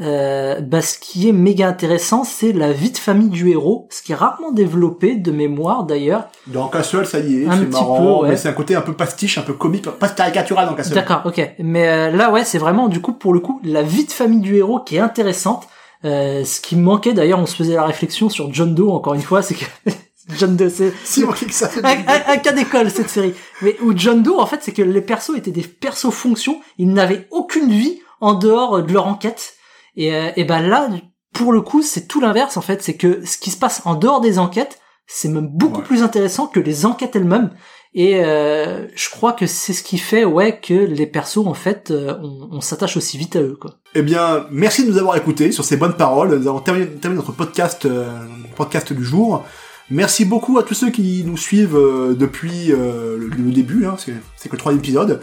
[0.00, 4.02] euh, bah, ce qui est méga intéressant, c'est la vie de famille du héros, ce
[4.02, 6.28] qui est rarement développé de mémoire d'ailleurs.
[6.48, 8.28] Dans Castle, ça y est, c'est marrant, peu, ouais.
[8.30, 10.94] mais c'est un côté un peu pastiche, un peu comique, pas caricatural dans Castle.
[10.94, 11.40] D'accord, ok.
[11.60, 14.40] Mais euh, là, ouais, c'est vraiment du coup pour le coup la vie de famille
[14.40, 15.66] du héros qui est intéressante.
[16.04, 19.22] Euh, ce qui manquait d'ailleurs, on se faisait la réflexion sur John Doe encore une
[19.22, 19.64] fois, c'est que
[20.38, 21.70] John Doe, c'est Si, on que ça.
[21.82, 23.32] un, un- un cas d'école cette série.
[23.62, 26.92] Mais où John Doe, en fait, c'est que les persos étaient des persos fonctions, ils
[26.92, 29.54] n'avaient aucune vie en dehors de leur enquête.
[29.96, 30.88] Et, euh, et ben là,
[31.32, 33.94] pour le coup, c'est tout l'inverse en fait, c'est que ce qui se passe en
[33.94, 35.86] dehors des enquêtes, c'est même beaucoup Ouais.
[35.86, 37.50] plus intéressant que les enquêtes elles-mêmes.
[37.94, 41.90] Et euh, je crois que c'est ce qui fait ouais que les persos en fait,
[41.90, 43.76] euh, on, on s'attache aussi vite à eux quoi.
[43.94, 46.36] Eh bien, merci de nous avoir écoutés sur ces bonnes paroles.
[46.36, 48.06] Nous avons terminé, terminé notre podcast, euh,
[48.54, 49.44] podcast du jour.
[49.88, 51.78] Merci beaucoup à tous ceux qui nous suivent
[52.18, 53.86] depuis le, le début.
[53.86, 55.20] Hein, c'est, c'est que le troisième épisode.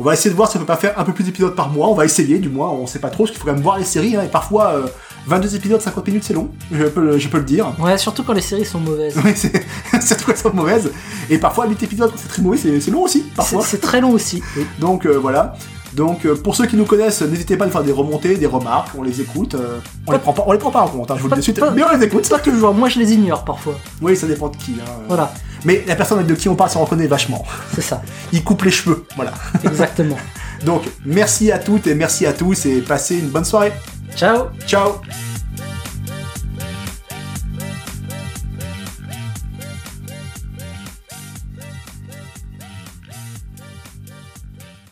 [0.00, 1.68] On va essayer de voir si on peut pas faire un peu plus d'épisodes par
[1.68, 1.88] mois.
[1.88, 2.70] On va essayer, du moins.
[2.70, 4.16] On sait pas trop, parce qu'il faut quand même voir les séries.
[4.16, 4.86] Hein, et parfois, euh,
[5.26, 6.48] 22 épisodes, 50 minutes, c'est long.
[6.72, 7.70] Je peux, le- je peux le dire.
[7.78, 9.14] Ouais, surtout quand les séries sont mauvaises.
[9.24, 9.62] Oui, c'est
[10.02, 10.90] surtout quand elles sont mauvaises.
[11.28, 13.62] Et parfois, 8 épisodes, quand c'est très mauvais, c'est, long aussi, parfois.
[13.62, 14.42] c'est très long aussi.
[14.56, 14.64] oui.
[14.78, 15.54] Donc euh, voilà.
[15.94, 18.46] Donc euh, pour ceux qui nous connaissent, n'hésitez pas à nous faire des remontées, des
[18.46, 19.54] remarques, on les écoute.
[19.54, 21.34] euh, on les prend pas, on les prend pas en compte, hein, je vous le
[21.34, 21.60] dis de suite.
[21.60, 22.28] Pas- Mais on les écoute.
[22.28, 22.72] Pas toujours.
[22.74, 23.74] Moi, je les ignore parfois.
[24.00, 24.76] Oui, ça dépend de qui.
[24.80, 24.90] hein.
[25.08, 25.32] Voilà,
[25.64, 27.44] Mais la personne de qui on parle s'en reconnaît vachement.
[27.74, 28.02] c'est ça.
[28.32, 29.32] Il coupe les cheveux, voilà.
[29.64, 30.16] Exactement.
[30.64, 33.72] Donc merci à toutes et merci à tous et passez une bonne soirée.
[34.16, 34.46] Ciao.
[34.66, 35.00] Ciao